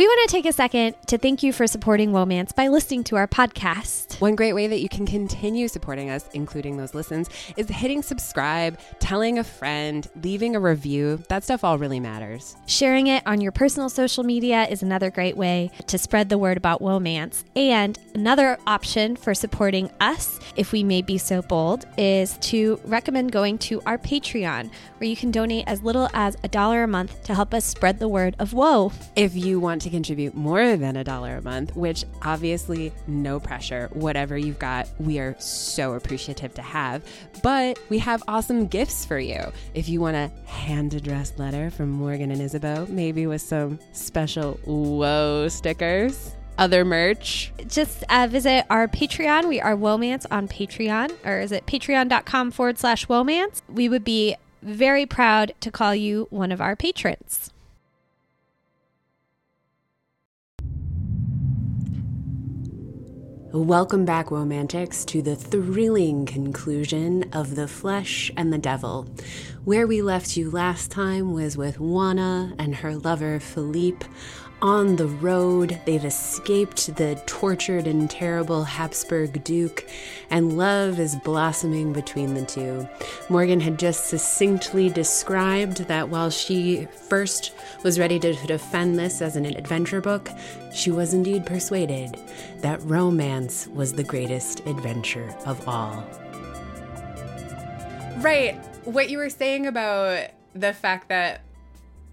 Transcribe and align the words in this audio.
We 0.00 0.06
want 0.06 0.30
to 0.30 0.34
take 0.34 0.46
a 0.46 0.52
second 0.54 0.94
to 1.08 1.18
thank 1.18 1.42
you 1.42 1.52
for 1.52 1.66
supporting 1.66 2.12
Womance 2.12 2.54
by 2.54 2.68
listening 2.68 3.04
to 3.04 3.16
our 3.16 3.28
podcast. 3.28 4.18
One 4.18 4.34
great 4.34 4.54
way 4.54 4.66
that 4.66 4.80
you 4.80 4.88
can 4.88 5.04
continue 5.04 5.68
supporting 5.68 6.08
us, 6.08 6.26
including 6.32 6.78
those 6.78 6.94
listens, 6.94 7.28
is 7.58 7.68
hitting 7.68 8.00
subscribe, 8.00 8.78
telling 8.98 9.38
a 9.38 9.44
friend, 9.44 10.08
leaving 10.22 10.56
a 10.56 10.60
review. 10.60 11.22
That 11.28 11.44
stuff 11.44 11.64
all 11.64 11.76
really 11.76 12.00
matters. 12.00 12.56
Sharing 12.64 13.08
it 13.08 13.22
on 13.26 13.42
your 13.42 13.52
personal 13.52 13.90
social 13.90 14.24
media 14.24 14.66
is 14.70 14.82
another 14.82 15.10
great 15.10 15.36
way 15.36 15.70
to 15.88 15.98
spread 15.98 16.30
the 16.30 16.38
word 16.38 16.56
about 16.56 16.80
Womance. 16.80 17.44
And 17.54 17.98
another 18.14 18.56
option 18.66 19.16
for 19.16 19.34
supporting 19.34 19.90
us, 20.00 20.40
if 20.56 20.72
we 20.72 20.82
may 20.82 21.02
be 21.02 21.18
so 21.18 21.42
bold, 21.42 21.84
is 21.98 22.38
to 22.38 22.80
recommend 22.86 23.32
going 23.32 23.58
to 23.58 23.82
our 23.82 23.98
Patreon, 23.98 24.70
where 24.96 25.10
you 25.10 25.16
can 25.16 25.30
donate 25.30 25.64
as 25.66 25.82
little 25.82 26.08
as 26.14 26.38
a 26.42 26.48
dollar 26.48 26.84
a 26.84 26.88
month 26.88 27.22
to 27.24 27.34
help 27.34 27.52
us 27.52 27.66
spread 27.66 27.98
the 27.98 28.08
word 28.08 28.34
of 28.38 28.54
woe. 28.54 28.92
If 29.14 29.36
you 29.36 29.60
want 29.60 29.82
to 29.82 29.89
contribute 29.90 30.34
more 30.34 30.76
than 30.76 30.96
a 30.96 31.04
dollar 31.04 31.36
a 31.36 31.42
month, 31.42 31.76
which 31.76 32.04
obviously 32.22 32.92
no 33.06 33.40
pressure, 33.40 33.88
whatever 33.92 34.38
you've 34.38 34.58
got, 34.58 34.88
we 34.98 35.18
are 35.18 35.36
so 35.38 35.94
appreciative 35.94 36.54
to 36.54 36.62
have. 36.62 37.04
But 37.42 37.78
we 37.88 37.98
have 37.98 38.22
awesome 38.28 38.66
gifts 38.66 39.04
for 39.04 39.18
you. 39.18 39.40
If 39.74 39.88
you 39.88 40.00
want 40.00 40.16
a 40.16 40.28
hand 40.46 40.94
addressed 40.94 41.38
letter 41.38 41.70
from 41.70 41.90
Morgan 41.90 42.30
and 42.30 42.40
Isabeau, 42.40 42.86
maybe 42.88 43.26
with 43.26 43.42
some 43.42 43.78
special 43.92 44.58
whoa 44.64 45.48
stickers 45.48 46.32
other 46.58 46.84
merch. 46.84 47.52
Just 47.66 48.04
uh, 48.10 48.28
visit 48.30 48.66
our 48.68 48.86
Patreon. 48.86 49.48
We 49.48 49.60
are 49.60 49.74
Womance 49.74 50.26
on 50.30 50.46
Patreon, 50.46 51.10
or 51.24 51.40
is 51.40 51.52
it 51.52 51.66
patreon.com 51.66 52.50
forward 52.50 52.78
slash 52.78 53.06
Womance? 53.06 53.62
We 53.68 53.88
would 53.88 54.04
be 54.04 54.36
very 54.62 55.06
proud 55.06 55.54
to 55.60 55.70
call 55.70 55.94
you 55.94 56.26
one 56.30 56.52
of 56.52 56.60
our 56.60 56.76
patrons. 56.76 57.50
Welcome 63.52 64.04
back, 64.04 64.30
Romantics, 64.30 65.04
to 65.06 65.22
the 65.22 65.34
thrilling 65.34 66.24
conclusion 66.24 67.28
of 67.32 67.56
The 67.56 67.66
Flesh 67.66 68.30
and 68.36 68.52
the 68.52 68.58
Devil. 68.58 69.08
Where 69.64 69.88
we 69.88 70.02
left 70.02 70.36
you 70.36 70.48
last 70.48 70.92
time 70.92 71.32
was 71.32 71.56
with 71.56 71.80
Juana 71.80 72.54
and 72.60 72.76
her 72.76 72.94
lover 72.94 73.40
Philippe 73.40 74.06
on 74.62 74.96
the 74.96 75.06
road. 75.06 75.80
They've 75.84 76.04
escaped 76.04 76.94
the 76.96 77.20
tortured 77.26 77.86
and 77.86 78.10
terrible 78.10 78.64
Habsburg 78.64 79.42
Duke, 79.44 79.88
and 80.30 80.56
love 80.56 80.98
is 80.98 81.16
blossoming 81.16 81.92
between 81.92 82.34
the 82.34 82.44
two. 82.44 82.88
Morgan 83.28 83.60
had 83.60 83.78
just 83.78 84.06
succinctly 84.06 84.88
described 84.88 85.86
that 85.88 86.08
while 86.08 86.30
she 86.30 86.86
first 86.86 87.52
was 87.82 87.98
ready 87.98 88.18
to 88.18 88.34
defend 88.46 88.98
this 88.98 89.22
as 89.22 89.36
an 89.36 89.46
adventure 89.46 90.00
book, 90.00 90.28
she 90.72 90.90
was 90.90 91.14
indeed 91.14 91.46
persuaded 91.46 92.16
that 92.58 92.82
romance 92.82 93.66
was 93.68 93.92
the 93.92 94.04
greatest 94.04 94.60
adventure 94.66 95.34
of 95.46 95.66
all. 95.68 96.04
Right. 98.18 98.58
What 98.84 99.08
you 99.10 99.18
were 99.18 99.30
saying 99.30 99.66
about 99.66 100.30
the 100.54 100.72
fact 100.72 101.08
that 101.08 101.42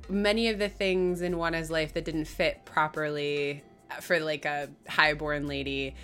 many 0.09 0.49
of 0.49 0.59
the 0.59 0.69
things 0.69 1.21
in 1.21 1.33
Juana's 1.33 1.69
life 1.69 1.93
that 1.93 2.05
didn't 2.05 2.25
fit 2.25 2.65
properly 2.65 3.63
for 4.01 4.19
like 4.19 4.45
a 4.45 4.69
highborn 4.87 5.47
lady 5.47 5.95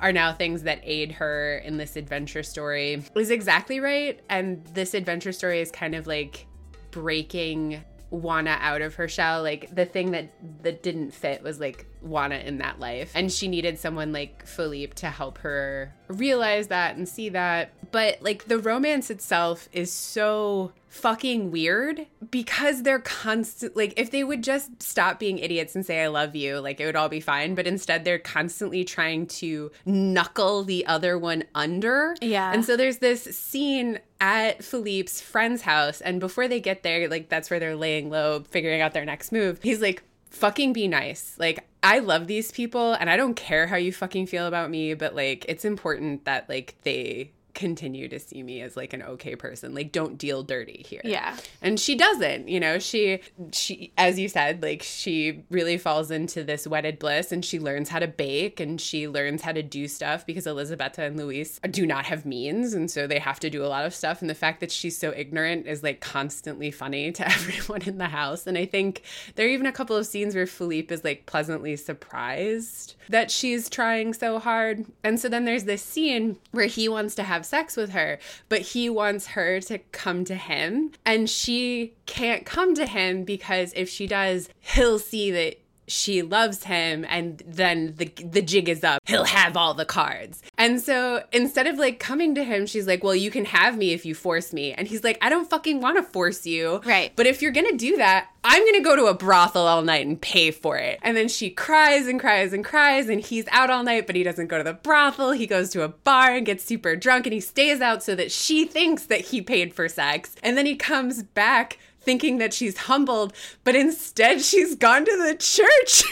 are 0.00 0.12
now 0.12 0.32
things 0.32 0.64
that 0.64 0.80
aid 0.82 1.12
her 1.12 1.58
in 1.58 1.76
this 1.76 1.96
adventure 1.96 2.42
story 2.42 3.02
is 3.14 3.30
exactly 3.30 3.80
right. 3.80 4.20
And 4.28 4.64
this 4.74 4.92
adventure 4.92 5.32
story 5.32 5.60
is 5.60 5.70
kind 5.70 5.94
of 5.94 6.06
like 6.06 6.46
breaking 6.90 7.82
Juana 8.10 8.58
out 8.60 8.82
of 8.82 8.94
her 8.96 9.08
shell. 9.08 9.42
Like 9.42 9.74
the 9.74 9.84
thing 9.84 10.12
that 10.12 10.32
that 10.62 10.82
didn't 10.82 11.12
fit 11.12 11.42
was 11.42 11.60
like 11.60 11.86
Juana 12.02 12.36
in 12.36 12.58
that 12.58 12.78
life. 12.78 13.12
And 13.14 13.32
she 13.32 13.48
needed 13.48 13.78
someone 13.78 14.12
like 14.12 14.46
Philippe 14.46 14.94
to 14.96 15.06
help 15.06 15.38
her 15.38 15.94
realize 16.08 16.68
that 16.68 16.96
and 16.96 17.08
see 17.08 17.30
that. 17.30 17.72
But 17.90 18.22
like 18.22 18.44
the 18.44 18.58
romance 18.58 19.10
itself 19.10 19.68
is 19.72 19.92
so 19.92 20.72
fucking 20.88 21.50
weird 21.50 22.06
because 22.30 22.84
they're 22.84 23.00
constant 23.00 23.76
like 23.76 23.92
if 23.96 24.12
they 24.12 24.22
would 24.22 24.44
just 24.44 24.80
stop 24.80 25.18
being 25.18 25.38
idiots 25.38 25.74
and 25.74 25.84
say 25.84 26.02
I 26.02 26.06
love 26.06 26.36
you, 26.36 26.60
like 26.60 26.78
it 26.78 26.86
would 26.86 26.96
all 26.96 27.08
be 27.08 27.20
fine, 27.20 27.54
but 27.54 27.66
instead 27.66 28.04
they're 28.04 28.18
constantly 28.18 28.84
trying 28.84 29.26
to 29.26 29.72
knuckle 29.84 30.62
the 30.62 30.86
other 30.86 31.18
one 31.18 31.44
under. 31.54 32.14
Yeah. 32.20 32.52
And 32.52 32.64
so 32.64 32.76
there's 32.76 32.98
this 32.98 33.22
scene 33.22 33.98
at 34.24 34.64
Philippe's 34.64 35.20
friend's 35.20 35.60
house 35.60 36.00
and 36.00 36.18
before 36.18 36.48
they 36.48 36.58
get 36.58 36.82
there, 36.82 37.10
like 37.10 37.28
that's 37.28 37.50
where 37.50 37.60
they're 37.60 37.76
laying 37.76 38.08
low, 38.08 38.42
figuring 38.48 38.80
out 38.80 38.94
their 38.94 39.04
next 39.04 39.32
move. 39.32 39.62
He's 39.62 39.82
like 39.82 40.02
fucking 40.30 40.72
be 40.72 40.88
nice. 40.88 41.36
Like 41.38 41.68
I 41.82 41.98
love 41.98 42.26
these 42.26 42.50
people 42.50 42.94
and 42.94 43.10
I 43.10 43.18
don't 43.18 43.34
care 43.34 43.66
how 43.66 43.76
you 43.76 43.92
fucking 43.92 44.28
feel 44.28 44.46
about 44.46 44.70
me, 44.70 44.94
but 44.94 45.14
like 45.14 45.44
it's 45.46 45.66
important 45.66 46.24
that 46.24 46.48
like 46.48 46.74
they 46.84 47.32
continue 47.54 48.08
to 48.08 48.18
see 48.18 48.42
me 48.42 48.60
as 48.60 48.76
like 48.76 48.92
an 48.92 49.02
okay 49.02 49.36
person. 49.36 49.74
Like 49.74 49.92
don't 49.92 50.18
deal 50.18 50.42
dirty 50.42 50.84
here. 50.88 51.00
Yeah. 51.04 51.36
and 51.62 51.78
she 51.78 51.94
doesn't 51.94 52.48
you 52.48 52.60
know? 52.60 52.78
She 52.78 53.20
she 53.52 53.92
as 53.96 54.18
you 54.18 54.28
said 54.28 54.62
like 54.62 54.82
she 54.82 55.44
really 55.50 55.78
falls 55.78 56.10
into 56.10 56.44
this 56.44 56.66
wedded 56.66 56.98
bliss 56.98 57.32
and 57.32 57.44
she 57.44 57.58
learns 57.58 57.88
how 57.88 57.98
to 57.98 58.08
bake 58.08 58.60
and 58.60 58.80
she 58.80 59.08
learns 59.08 59.42
how 59.42 59.52
to 59.52 59.62
do 59.62 59.88
stuff 59.88 60.26
because 60.26 60.46
elizabetta 60.46 61.02
and 61.02 61.16
luis 61.16 61.60
do 61.70 61.86
not 61.86 62.04
have 62.06 62.26
means. 62.26 62.74
And 62.74 62.90
so 62.90 63.06
they 63.06 63.18
have 63.18 63.40
to 63.40 63.50
do 63.50 63.64
a 63.64 63.68
lot 63.68 63.86
of 63.86 63.94
stuff. 63.94 64.20
And 64.20 64.28
the 64.28 64.34
fact 64.34 64.60
that 64.60 64.72
she's 64.72 64.98
so 64.98 65.12
ignorant 65.16 65.66
is 65.66 65.82
like 65.82 66.00
constantly 66.00 66.70
funny 66.70 67.12
to 67.12 67.26
everyone 67.32 67.82
in 67.82 67.98
the 67.98 68.08
house. 68.08 68.46
And 68.46 68.58
i 68.58 68.66
think 68.66 69.02
there 69.34 69.46
are 69.46 69.50
even 69.50 69.66
a 69.66 69.72
couple 69.72 69.96
of 69.96 70.06
scenes 70.06 70.34
where 70.34 70.46
philippe 70.46 70.94
is 70.94 71.04
like 71.04 71.26
pleasantly 71.26 71.76
surprised 71.76 72.94
that 73.08 73.30
she's 73.30 73.68
trying 73.68 74.14
so 74.14 74.38
hard. 74.38 74.86
And 75.02 75.20
so 75.20 75.28
then 75.28 75.44
there's 75.44 75.64
this 75.64 75.82
scene 75.82 76.36
where 76.52 76.66
he 76.66 76.88
wants 76.88 77.14
to 77.16 77.22
have 77.22 77.43
sex 77.44 77.76
with 77.76 77.90
her 77.90 78.18
but 78.48 78.60
he 78.60 78.88
wants 78.90 79.28
her 79.28 79.60
to 79.60 79.78
come 79.92 80.24
to 80.24 80.34
him. 80.34 80.92
And 81.04 81.28
she 81.28 81.94
can't 82.06 82.44
come 82.46 82.74
to 82.74 82.86
him 82.86 83.24
because 83.24 83.72
if 83.74 83.88
she 83.88 84.06
does 84.06 84.48
he'll 84.60 84.98
see 84.98 85.30
that 85.30 85.60
she 85.86 86.22
loves 86.22 86.64
him 86.64 87.04
and 87.08 87.42
then 87.46 87.94
the 87.96 88.06
the 88.24 88.42
jig 88.42 88.68
is 88.68 88.82
up. 88.84 89.00
He'll 89.06 89.24
have 89.24 89.56
all 89.56 89.74
the 89.74 89.84
cards. 89.84 90.42
And 90.56 90.80
so 90.80 91.22
instead 91.32 91.66
of 91.66 91.78
like 91.78 91.98
coming 91.98 92.34
to 92.34 92.44
him 92.44 92.66
she's 92.66 92.86
like 92.86 93.04
well 93.04 93.14
you 93.14 93.30
can 93.30 93.44
have 93.44 93.76
me 93.76 93.92
if 93.92 94.06
you 94.06 94.14
force 94.14 94.52
me. 94.52 94.72
And 94.72 94.88
he's 94.88 95.04
like 95.04 95.18
i 95.20 95.28
don't 95.28 95.48
fucking 95.48 95.80
want 95.80 95.96
to 95.96 96.02
force 96.02 96.46
you. 96.46 96.80
Right. 96.84 97.12
but 97.16 97.26
if 97.26 97.42
you're 97.42 97.52
gonna 97.52 97.76
do 97.76 97.96
that 97.98 98.28
i'm 98.44 98.64
gonna 98.64 98.82
go 98.82 98.96
to 98.96 99.06
a 99.06 99.14
brothel 99.14 99.66
all 99.66 99.82
night 99.82 100.06
and 100.06 100.20
pay 100.20 100.50
for 100.50 100.76
it. 100.78 100.98
And 101.02 101.16
then 101.16 101.28
she 101.28 101.50
cries 101.50 102.06
and 102.06 102.18
cries 102.20 102.52
and 102.52 102.64
cries 102.64 103.08
and 103.08 103.20
he's 103.20 103.46
out 103.50 103.70
all 103.70 103.82
night 103.82 104.06
but 104.06 104.16
he 104.16 104.22
doesn't 104.22 104.48
go 104.48 104.58
to 104.58 104.64
the 104.64 104.72
brothel. 104.74 105.32
He 105.32 105.46
goes 105.46 105.70
to 105.70 105.82
a 105.82 105.88
bar 105.88 106.32
and 106.32 106.46
gets 106.46 106.64
super 106.64 106.96
drunk 106.96 107.26
and 107.26 107.32
he 107.34 107.40
stays 107.40 107.80
out 107.80 108.02
so 108.02 108.14
that 108.14 108.32
she 108.32 108.64
thinks 108.64 109.06
that 109.06 109.20
he 109.20 109.40
paid 109.42 109.74
for 109.74 109.88
sex. 109.88 110.34
And 110.42 110.56
then 110.56 110.66
he 110.66 110.76
comes 110.76 111.22
back 111.22 111.78
thinking 112.04 112.38
that 112.38 112.54
she's 112.54 112.76
humbled, 112.76 113.32
but 113.64 113.74
instead 113.74 114.42
she's 114.42 114.74
gone 114.74 115.04
to 115.04 115.16
the 115.16 115.36
church 115.36 116.04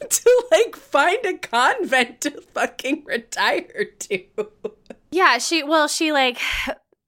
to 0.08 0.44
like 0.50 0.76
find 0.76 1.24
a 1.24 1.38
convent 1.38 2.20
to 2.22 2.40
fucking 2.54 3.04
retire 3.06 3.86
to. 4.00 4.22
Yeah, 5.10 5.38
she 5.38 5.62
well, 5.62 5.88
she 5.88 6.12
like 6.12 6.38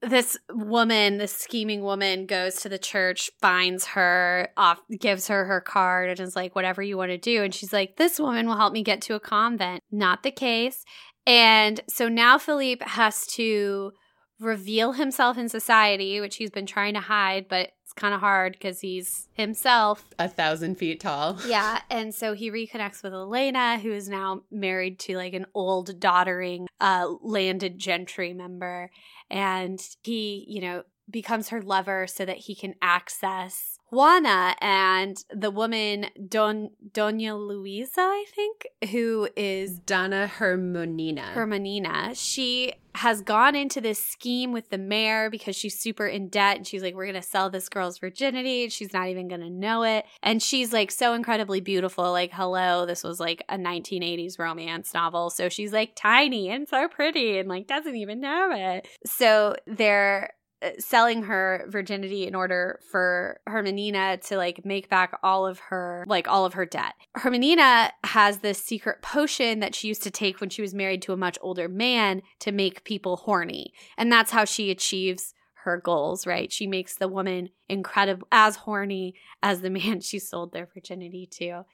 this 0.01 0.39
woman, 0.51 1.19
this 1.19 1.35
scheming 1.35 1.83
woman 1.83 2.27
goes 2.27 2.57
to 2.57 2.69
the 2.69 2.79
church, 2.79 3.31
finds 3.41 3.85
her, 3.87 4.49
off 4.57 4.81
gives 4.99 5.29
her 5.29 5.45
her 5.45 5.61
card 5.61 6.11
and 6.11 6.21
is 6.21 6.37
like 6.37 6.55
whatever 6.55 6.83
you 6.83 6.97
want 6.97 7.11
to 7.11 7.19
do 7.19 7.43
and 7.43 7.55
she's 7.55 7.73
like 7.73 7.97
this 7.97 8.21
woman 8.21 8.47
will 8.47 8.57
help 8.57 8.73
me 8.73 8.83
get 8.83 9.03
to 9.03 9.15
a 9.15 9.21
convent. 9.21 9.83
Not 9.91 10.23
the 10.23 10.31
case. 10.31 10.85
And 11.27 11.81
so 11.89 12.09
now 12.09 12.39
Philippe 12.39 12.85
has 12.87 13.27
to 13.35 13.93
reveal 14.41 14.93
himself 14.93 15.37
in 15.39 15.49
society, 15.49 16.21
which 16.21 16.37
he's 16.37 16.51
been 16.51 16.67
trying 16.67 16.95
to 16.95 17.01
hide, 17.01 17.47
but 17.49 17.73
it's 17.83 17.93
kind 17.93 18.15
of 18.15 18.21
hard 18.21 18.53
because 18.53 18.81
he's 18.81 19.29
himself. 19.33 20.05
A 20.19 20.29
thousand 20.29 20.77
feet 20.77 21.01
tall. 21.01 21.39
Yeah, 21.47 21.81
and 21.91 22.15
so 22.15 22.35
he 22.35 22.51
reconnects 22.51 23.03
with 23.03 23.13
Elena, 23.13 23.79
who 23.79 23.91
is 23.91 24.09
now 24.09 24.43
married 24.51 24.99
to 25.01 25.17
like 25.17 25.33
an 25.33 25.47
old, 25.55 25.99
doddering, 25.99 26.67
uh, 26.81 27.07
landed 27.23 27.79
gentry 27.79 28.35
member, 28.35 28.91
and 29.31 29.81
he, 30.03 30.45
you 30.47 30.61
know, 30.61 30.83
becomes 31.11 31.49
her 31.49 31.63
lover 31.63 32.07
so 32.07 32.25
that 32.25 32.37
he 32.37 32.55
can 32.55 32.75
access 32.83 33.78
Juana 33.91 34.55
and 34.61 35.25
the 35.35 35.51
woman 35.51 36.07
Don 36.29 36.71
Doña 36.93 37.39
Luisa, 37.39 38.01
I 38.01 38.25
think, 38.35 38.69
who 38.91 39.29
is 39.35 39.79
Donna 39.79 40.31
Hermonina. 40.39 41.33
Hermanina. 41.33 42.13
She 42.15 42.75
has 42.95 43.23
gone 43.23 43.55
into 43.55 43.81
this 43.81 44.03
scheme 44.05 44.53
with 44.53 44.71
the 44.71 44.79
mayor 44.79 45.31
because 45.31 45.55
she's 45.55 45.79
super 45.79 46.07
in 46.07 46.29
debt 46.29 46.57
and 46.57 46.67
she's 46.67 46.83
like, 46.83 46.95
We're 46.95 47.07
gonna 47.07 47.23
sell 47.23 47.49
this 47.49 47.69
girl's 47.69 47.99
virginity 47.99 48.65
and 48.65 48.73
she's 48.73 48.93
not 48.93 49.09
even 49.09 49.29
gonna 49.29 49.51
know 49.51 49.85
it. 49.85 50.05
And 50.23 50.43
she's 50.43 50.73
like 50.73 50.91
so 50.91 51.15
incredibly 51.15 51.61
beautiful. 51.61 52.11
Like, 52.11 52.33
hello, 52.33 52.85
this 52.85 53.05
was 53.05 53.21
like 53.21 53.45
a 53.49 53.57
1980s 53.57 54.39
romance 54.39 54.93
novel. 54.93 55.31
So 55.31 55.49
she's 55.49 55.73
like 55.73 55.93
tiny 55.95 56.51
and 56.51 56.69
so 56.69 56.89
pretty 56.89 57.39
and 57.39 57.49
like 57.49 57.67
doesn't 57.67 57.97
even 57.97 58.21
know 58.21 58.51
it. 58.53 58.89
So 59.07 59.55
they're 59.67 60.33
Uh, 60.61 60.71
selling 60.81 61.23
her 61.23 61.65
virginity 61.69 62.27
in 62.27 62.35
order 62.35 62.81
for 62.91 63.39
Hermanina 63.49 64.21
to 64.27 64.37
like 64.37 64.65
make 64.65 64.89
back 64.89 65.17
all 65.23 65.47
of 65.47 65.61
her 65.61 66.05
like 66.09 66.27
all 66.27 66.45
of 66.45 66.55
her 66.55 66.67
debt. 66.67 66.95
Hermanina 67.17 67.91
has 68.03 68.39
this 68.39 68.61
secret 68.61 69.01
potion 69.01 69.61
that 69.61 69.77
she 69.77 69.87
used 69.87 70.03
to 70.03 70.11
take 70.11 70.41
when 70.41 70.51
she 70.51 70.61
was 70.61 70.75
married 70.75 71.01
to 71.03 71.13
a 71.13 71.17
much 71.17 71.39
older 71.43 71.69
man 71.69 72.23
to 72.41 72.51
make 72.51 72.83
people 72.83 73.19
horny. 73.19 73.73
And 73.97 74.11
that's 74.11 74.33
how 74.33 74.45
she 74.45 74.73
achieves 74.73 75.33
her 75.63 75.77
goals, 75.77 76.27
right? 76.27 76.51
She 76.51 76.67
makes 76.67 76.97
the 76.97 77.07
woman 77.07 77.51
incredible 77.69 78.27
as 78.33 78.57
horny 78.57 79.15
as 79.41 79.61
the 79.61 79.71
man 79.71 80.01
she 80.01 80.19
sold 80.19 80.53
their 80.53 80.67
virginity 80.67 81.29
to. 81.35 81.67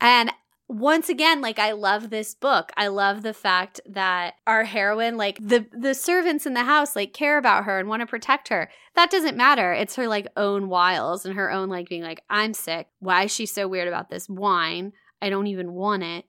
And 0.00 0.30
once 0.70 1.08
again 1.08 1.40
like 1.40 1.58
i 1.58 1.72
love 1.72 2.10
this 2.10 2.34
book. 2.34 2.70
I 2.76 2.86
love 2.86 3.22
the 3.22 3.34
fact 3.34 3.80
that 3.86 4.34
our 4.46 4.64
heroine 4.64 5.16
like 5.16 5.36
the 5.40 5.66
the 5.72 5.94
servants 5.94 6.46
in 6.46 6.54
the 6.54 6.64
house 6.64 6.94
like 6.94 7.12
care 7.12 7.38
about 7.38 7.64
her 7.64 7.78
and 7.80 7.88
want 7.88 8.00
to 8.00 8.06
protect 8.06 8.48
her. 8.48 8.70
That 8.94 9.10
doesn't 9.10 9.36
matter. 9.36 9.72
It's 9.72 9.96
her 9.96 10.06
like 10.06 10.28
own 10.36 10.68
wiles 10.68 11.26
and 11.26 11.34
her 11.34 11.50
own 11.50 11.68
like 11.68 11.88
being 11.88 12.02
like 12.02 12.22
i'm 12.30 12.54
sick. 12.54 12.86
Why 13.00 13.24
is 13.24 13.34
she 13.34 13.46
so 13.46 13.66
weird 13.66 13.88
about 13.88 14.10
this 14.10 14.28
wine? 14.28 14.92
I 15.20 15.28
don't 15.28 15.48
even 15.48 15.72
want 15.72 16.04
it. 16.04 16.24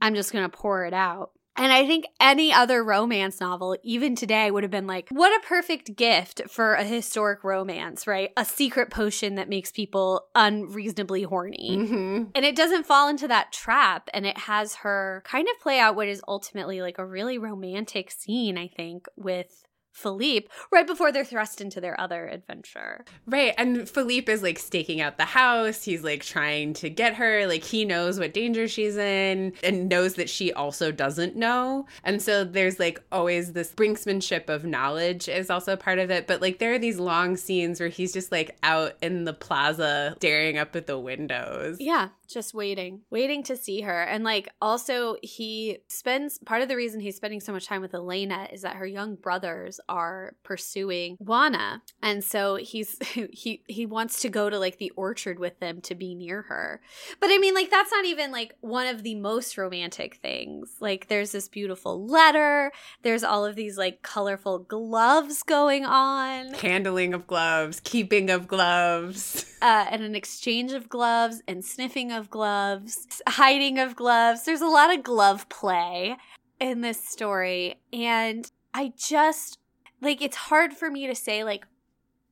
I'm 0.00 0.14
just 0.14 0.32
gonna 0.32 0.48
pour 0.48 0.86
it 0.86 0.94
out 0.94 1.32
and 1.56 1.72
I 1.72 1.86
think 1.86 2.06
any 2.18 2.52
other 2.52 2.82
romance 2.82 3.40
novel, 3.40 3.76
even 3.82 4.16
today, 4.16 4.50
would 4.50 4.64
have 4.64 4.70
been 4.70 4.86
like, 4.86 5.08
what 5.10 5.30
a 5.38 5.46
perfect 5.46 5.96
gift 5.96 6.42
for 6.48 6.74
a 6.74 6.84
historic 6.84 7.44
romance, 7.44 8.06
right? 8.06 8.30
A 8.36 8.44
secret 8.44 8.90
potion 8.90 9.34
that 9.34 9.48
makes 9.48 9.70
people 9.70 10.26
unreasonably 10.34 11.24
horny. 11.24 11.76
Mm-hmm. 11.78 12.24
And 12.34 12.44
it 12.44 12.56
doesn't 12.56 12.86
fall 12.86 13.08
into 13.08 13.28
that 13.28 13.52
trap. 13.52 14.08
And 14.14 14.24
it 14.24 14.38
has 14.38 14.76
her 14.76 15.22
kind 15.26 15.46
of 15.48 15.60
play 15.60 15.78
out 15.78 15.94
what 15.94 16.08
is 16.08 16.22
ultimately 16.26 16.80
like 16.80 16.98
a 16.98 17.06
really 17.06 17.36
romantic 17.36 18.10
scene, 18.10 18.56
I 18.56 18.68
think, 18.68 19.06
with 19.16 19.64
Philippe 19.92 20.48
right 20.70 20.86
before 20.86 21.12
they're 21.12 21.24
thrust 21.24 21.60
into 21.60 21.80
their 21.80 21.98
other 22.00 22.26
adventure. 22.26 23.04
Right. 23.26 23.54
And 23.58 23.88
Philippe 23.88 24.32
is 24.32 24.42
like 24.42 24.58
staking 24.58 25.00
out 25.00 25.18
the 25.18 25.24
house. 25.24 25.84
He's 25.84 26.02
like 26.02 26.22
trying 26.22 26.74
to 26.74 26.90
get 26.90 27.14
her. 27.14 27.46
Like 27.46 27.62
he 27.62 27.84
knows 27.84 28.18
what 28.18 28.34
danger 28.34 28.66
she's 28.66 28.96
in 28.96 29.52
and 29.62 29.88
knows 29.88 30.14
that 30.14 30.30
she 30.30 30.52
also 30.52 30.90
doesn't 30.90 31.36
know. 31.36 31.86
And 32.04 32.20
so 32.20 32.44
there's 32.44 32.78
like 32.78 33.02
always 33.12 33.52
this 33.52 33.72
brinksmanship 33.72 34.48
of 34.48 34.64
knowledge 34.64 35.28
is 35.28 35.50
also 35.50 35.76
part 35.76 35.98
of 35.98 36.10
it. 36.10 36.26
But 36.26 36.40
like 36.40 36.58
there 36.58 36.72
are 36.72 36.78
these 36.78 36.98
long 36.98 37.36
scenes 37.36 37.78
where 37.78 37.88
he's 37.88 38.12
just 38.12 38.32
like 38.32 38.56
out 38.62 38.94
in 39.02 39.24
the 39.24 39.34
plaza 39.34 40.14
staring 40.18 40.58
up 40.58 40.74
at 40.74 40.86
the 40.86 40.98
windows. 40.98 41.76
Yeah 41.78 42.08
just 42.32 42.54
waiting, 42.54 43.02
waiting 43.10 43.42
to 43.44 43.56
see 43.56 43.82
her. 43.82 44.02
And 44.02 44.24
like 44.24 44.48
also 44.60 45.16
he 45.22 45.78
spends 45.88 46.38
part 46.38 46.62
of 46.62 46.68
the 46.68 46.76
reason 46.76 47.00
he's 47.00 47.16
spending 47.16 47.40
so 47.40 47.52
much 47.52 47.66
time 47.66 47.82
with 47.82 47.94
Elena 47.94 48.48
is 48.52 48.62
that 48.62 48.76
her 48.76 48.86
young 48.86 49.16
brothers 49.16 49.78
are 49.88 50.34
pursuing 50.42 51.16
Juana. 51.18 51.82
And 52.02 52.22
so 52.22 52.56
he's 52.56 52.98
he 53.32 53.62
he 53.66 53.86
wants 53.86 54.20
to 54.22 54.28
go 54.28 54.50
to 54.50 54.58
like 54.58 54.78
the 54.78 54.90
orchard 54.90 55.38
with 55.38 55.58
them 55.60 55.80
to 55.82 55.94
be 55.94 56.14
near 56.14 56.42
her. 56.42 56.80
But 57.20 57.30
I 57.30 57.38
mean 57.38 57.54
like 57.54 57.70
that's 57.70 57.90
not 57.90 58.04
even 58.04 58.32
like 58.32 58.54
one 58.60 58.86
of 58.86 59.02
the 59.02 59.14
most 59.14 59.56
romantic 59.56 60.16
things. 60.16 60.76
Like 60.80 61.08
there's 61.08 61.32
this 61.32 61.48
beautiful 61.48 62.06
letter, 62.06 62.72
there's 63.02 63.24
all 63.24 63.44
of 63.44 63.56
these 63.56 63.78
like 63.78 64.02
colorful 64.02 64.58
gloves 64.58 65.42
going 65.42 65.84
on. 65.84 66.54
Handling 66.54 67.14
of 67.14 67.26
gloves, 67.26 67.80
keeping 67.80 68.30
of 68.30 68.48
gloves. 68.48 69.46
Uh, 69.62 69.86
and 69.92 70.02
an 70.02 70.16
exchange 70.16 70.72
of 70.72 70.88
gloves 70.88 71.40
and 71.46 71.64
sniffing 71.64 72.10
of 72.10 72.28
gloves, 72.28 73.22
hiding 73.28 73.78
of 73.78 73.94
gloves. 73.94 74.42
There's 74.42 74.60
a 74.60 74.66
lot 74.66 74.92
of 74.92 75.04
glove 75.04 75.48
play 75.48 76.16
in 76.62 76.80
this 76.80 77.06
story. 77.06 77.76
And 77.92 78.50
I 78.72 78.92
just 78.96 79.58
like 80.02 80.20
it's 80.20 80.36
hard 80.36 80.74
for 80.74 80.90
me 80.90 81.06
to 81.06 81.14
say 81.14 81.44
like 81.44 81.66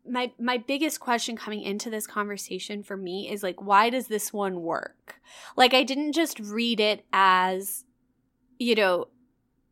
my 0.06 0.32
my 0.38 0.58
biggest 0.58 1.00
question 1.00 1.36
coming 1.36 1.62
into 1.62 1.88
this 1.88 2.06
conversation 2.06 2.82
for 2.82 2.96
me 2.96 3.30
is 3.30 3.42
like 3.42 3.62
why 3.62 3.88
does 3.88 4.08
this 4.08 4.32
one 4.32 4.60
work? 4.60 5.20
Like 5.56 5.72
I 5.72 5.84
didn't 5.84 6.12
just 6.12 6.38
read 6.40 6.80
it 6.80 7.06
as 7.12 7.84
you 8.58 8.74
know 8.74 9.08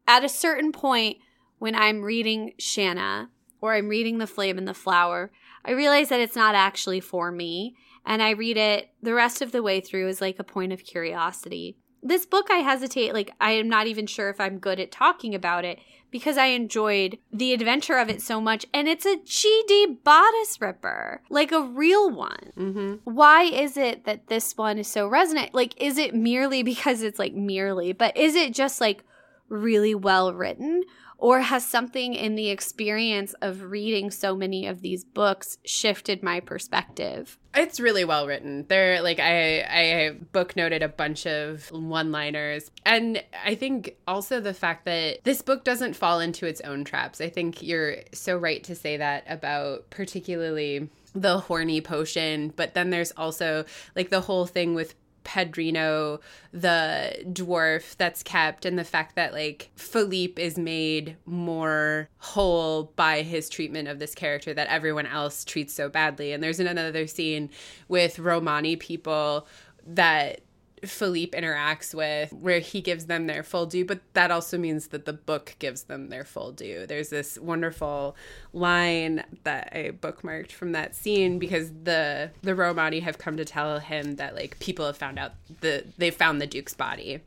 at 0.06 0.24
a 0.24 0.28
certain 0.28 0.72
point 0.72 1.18
when 1.58 1.74
I'm 1.74 2.02
reading 2.02 2.54
Shanna 2.58 3.30
or 3.60 3.74
I'm 3.74 3.88
reading 3.88 4.18
The 4.18 4.26
Flame 4.26 4.58
and 4.58 4.68
the 4.68 4.74
Flower, 4.74 5.32
I 5.64 5.72
realize 5.72 6.08
that 6.08 6.20
it's 6.20 6.36
not 6.36 6.54
actually 6.54 7.00
for 7.00 7.32
me. 7.32 7.74
And 8.06 8.22
I 8.22 8.30
read 8.30 8.56
it 8.56 8.90
the 9.02 9.14
rest 9.14 9.42
of 9.42 9.52
the 9.52 9.62
way 9.62 9.80
through 9.80 10.08
as 10.08 10.20
like 10.20 10.38
a 10.38 10.44
point 10.44 10.72
of 10.72 10.84
curiosity. 10.84 11.76
This 12.02 12.26
book, 12.26 12.48
I 12.50 12.58
hesitate, 12.58 13.12
like, 13.12 13.32
I 13.40 13.52
am 13.52 13.68
not 13.68 13.86
even 13.86 14.06
sure 14.06 14.30
if 14.30 14.40
I'm 14.40 14.58
good 14.58 14.78
at 14.78 14.92
talking 14.92 15.34
about 15.34 15.64
it 15.64 15.78
because 16.10 16.38
I 16.38 16.46
enjoyed 16.46 17.18
the 17.32 17.52
adventure 17.52 17.98
of 17.98 18.08
it 18.08 18.22
so 18.22 18.40
much. 18.40 18.66
And 18.72 18.88
it's 18.88 19.04
a 19.04 19.16
GD 19.16 20.02
bodice 20.04 20.60
ripper, 20.60 21.22
like 21.28 21.52
a 21.52 21.60
real 21.60 22.10
one. 22.10 22.52
Mm-hmm. 22.56 22.94
Why 23.04 23.42
is 23.42 23.76
it 23.76 24.04
that 24.04 24.28
this 24.28 24.56
one 24.56 24.78
is 24.78 24.88
so 24.88 25.06
resonant? 25.06 25.54
Like, 25.54 25.80
is 25.82 25.98
it 25.98 26.14
merely 26.14 26.62
because 26.62 27.02
it's 27.02 27.18
like 27.18 27.34
merely, 27.34 27.92
but 27.92 28.16
is 28.16 28.34
it 28.34 28.54
just 28.54 28.80
like 28.80 29.04
really 29.48 29.94
well 29.94 30.32
written? 30.32 30.82
or 31.18 31.40
has 31.40 31.66
something 31.66 32.14
in 32.14 32.36
the 32.36 32.48
experience 32.48 33.34
of 33.42 33.70
reading 33.70 34.10
so 34.10 34.36
many 34.36 34.66
of 34.66 34.80
these 34.80 35.04
books 35.04 35.58
shifted 35.64 36.22
my 36.22 36.38
perspective? 36.38 37.36
It's 37.54 37.80
really 37.80 38.04
well 38.04 38.28
written. 38.28 38.66
There, 38.68 39.02
like 39.02 39.18
I, 39.18 39.62
I 39.62 40.10
book 40.32 40.54
noted 40.54 40.80
a 40.80 40.88
bunch 40.88 41.26
of 41.26 41.70
one-liners, 41.72 42.70
and 42.86 43.22
I 43.44 43.56
think 43.56 43.96
also 44.06 44.40
the 44.40 44.54
fact 44.54 44.84
that 44.84 45.24
this 45.24 45.42
book 45.42 45.64
doesn't 45.64 45.96
fall 45.96 46.20
into 46.20 46.46
its 46.46 46.60
own 46.60 46.84
traps. 46.84 47.20
I 47.20 47.28
think 47.28 47.62
you're 47.62 47.96
so 48.12 48.36
right 48.36 48.62
to 48.64 48.76
say 48.76 48.96
that 48.98 49.24
about 49.26 49.90
particularly 49.90 50.88
the 51.14 51.40
horny 51.40 51.80
potion, 51.80 52.52
but 52.54 52.74
then 52.74 52.90
there's 52.90 53.12
also 53.16 53.64
like 53.96 54.10
the 54.10 54.20
whole 54.20 54.46
thing 54.46 54.74
with 54.74 54.94
Pedrino, 55.28 56.20
the 56.52 57.22
dwarf 57.26 57.96
that's 57.96 58.22
kept, 58.22 58.64
and 58.64 58.78
the 58.78 58.84
fact 58.84 59.14
that 59.16 59.34
like 59.34 59.70
Philippe 59.76 60.42
is 60.42 60.56
made 60.56 61.16
more 61.26 62.08
whole 62.16 62.92
by 62.96 63.20
his 63.20 63.50
treatment 63.50 63.88
of 63.88 63.98
this 63.98 64.14
character 64.14 64.54
that 64.54 64.68
everyone 64.68 65.06
else 65.06 65.44
treats 65.44 65.74
so 65.74 65.90
badly. 65.90 66.32
And 66.32 66.42
there's 66.42 66.60
another 66.60 67.06
scene 67.06 67.50
with 67.88 68.18
Romani 68.18 68.76
people 68.76 69.46
that 69.86 70.40
Philippe 70.84 71.38
interacts 71.38 71.94
with, 71.94 72.32
where 72.32 72.60
he 72.60 72.80
gives 72.80 73.06
them 73.06 73.26
their 73.26 73.42
full 73.42 73.66
due, 73.66 73.84
but 73.84 74.00
that 74.14 74.30
also 74.30 74.58
means 74.58 74.88
that 74.88 75.04
the 75.04 75.12
book 75.12 75.56
gives 75.58 75.84
them 75.84 76.08
their 76.08 76.24
full 76.24 76.52
due. 76.52 76.86
There's 76.86 77.10
this 77.10 77.38
wonderful 77.38 78.16
line 78.52 79.24
that 79.44 79.70
I 79.72 79.90
bookmarked 79.90 80.52
from 80.52 80.72
that 80.72 80.94
scene 80.94 81.38
because 81.38 81.70
the 81.84 82.30
the 82.42 82.54
Romani 82.54 83.00
have 83.00 83.18
come 83.18 83.36
to 83.36 83.44
tell 83.44 83.78
him 83.78 84.16
that 84.16 84.34
like 84.34 84.58
people 84.58 84.86
have 84.86 84.96
found 84.96 85.18
out 85.18 85.32
the 85.60 85.84
they 85.96 86.10
found 86.10 86.40
the 86.40 86.46
Duke's 86.46 86.74
body. 86.74 87.20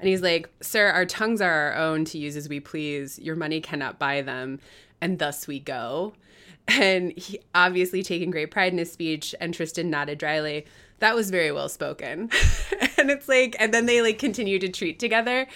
And 0.00 0.08
he's 0.08 0.22
like, 0.22 0.48
Sir, 0.60 0.88
our 0.88 1.06
tongues 1.06 1.40
are 1.40 1.50
our 1.50 1.76
own 1.76 2.04
to 2.06 2.18
use 2.18 2.36
as 2.36 2.48
we 2.48 2.60
please. 2.60 3.18
Your 3.18 3.36
money 3.36 3.60
cannot 3.60 3.98
buy 3.98 4.22
them, 4.22 4.60
and 5.00 5.18
thus 5.18 5.46
we 5.46 5.60
go. 5.60 6.14
And 6.66 7.12
he 7.12 7.40
obviously 7.54 8.02
taking 8.02 8.30
great 8.30 8.50
pride 8.50 8.72
in 8.72 8.78
his 8.78 8.90
speech, 8.90 9.34
and 9.38 9.52
Tristan 9.52 9.90
nodded 9.90 10.16
dryly 10.16 10.64
that 11.04 11.14
was 11.14 11.28
very 11.28 11.52
well 11.52 11.68
spoken. 11.68 12.30
and 12.98 13.10
it's 13.10 13.28
like, 13.28 13.54
and 13.58 13.74
then 13.74 13.84
they 13.84 14.00
like 14.00 14.18
continue 14.18 14.58
to 14.58 14.70
treat 14.70 14.98
together. 14.98 15.46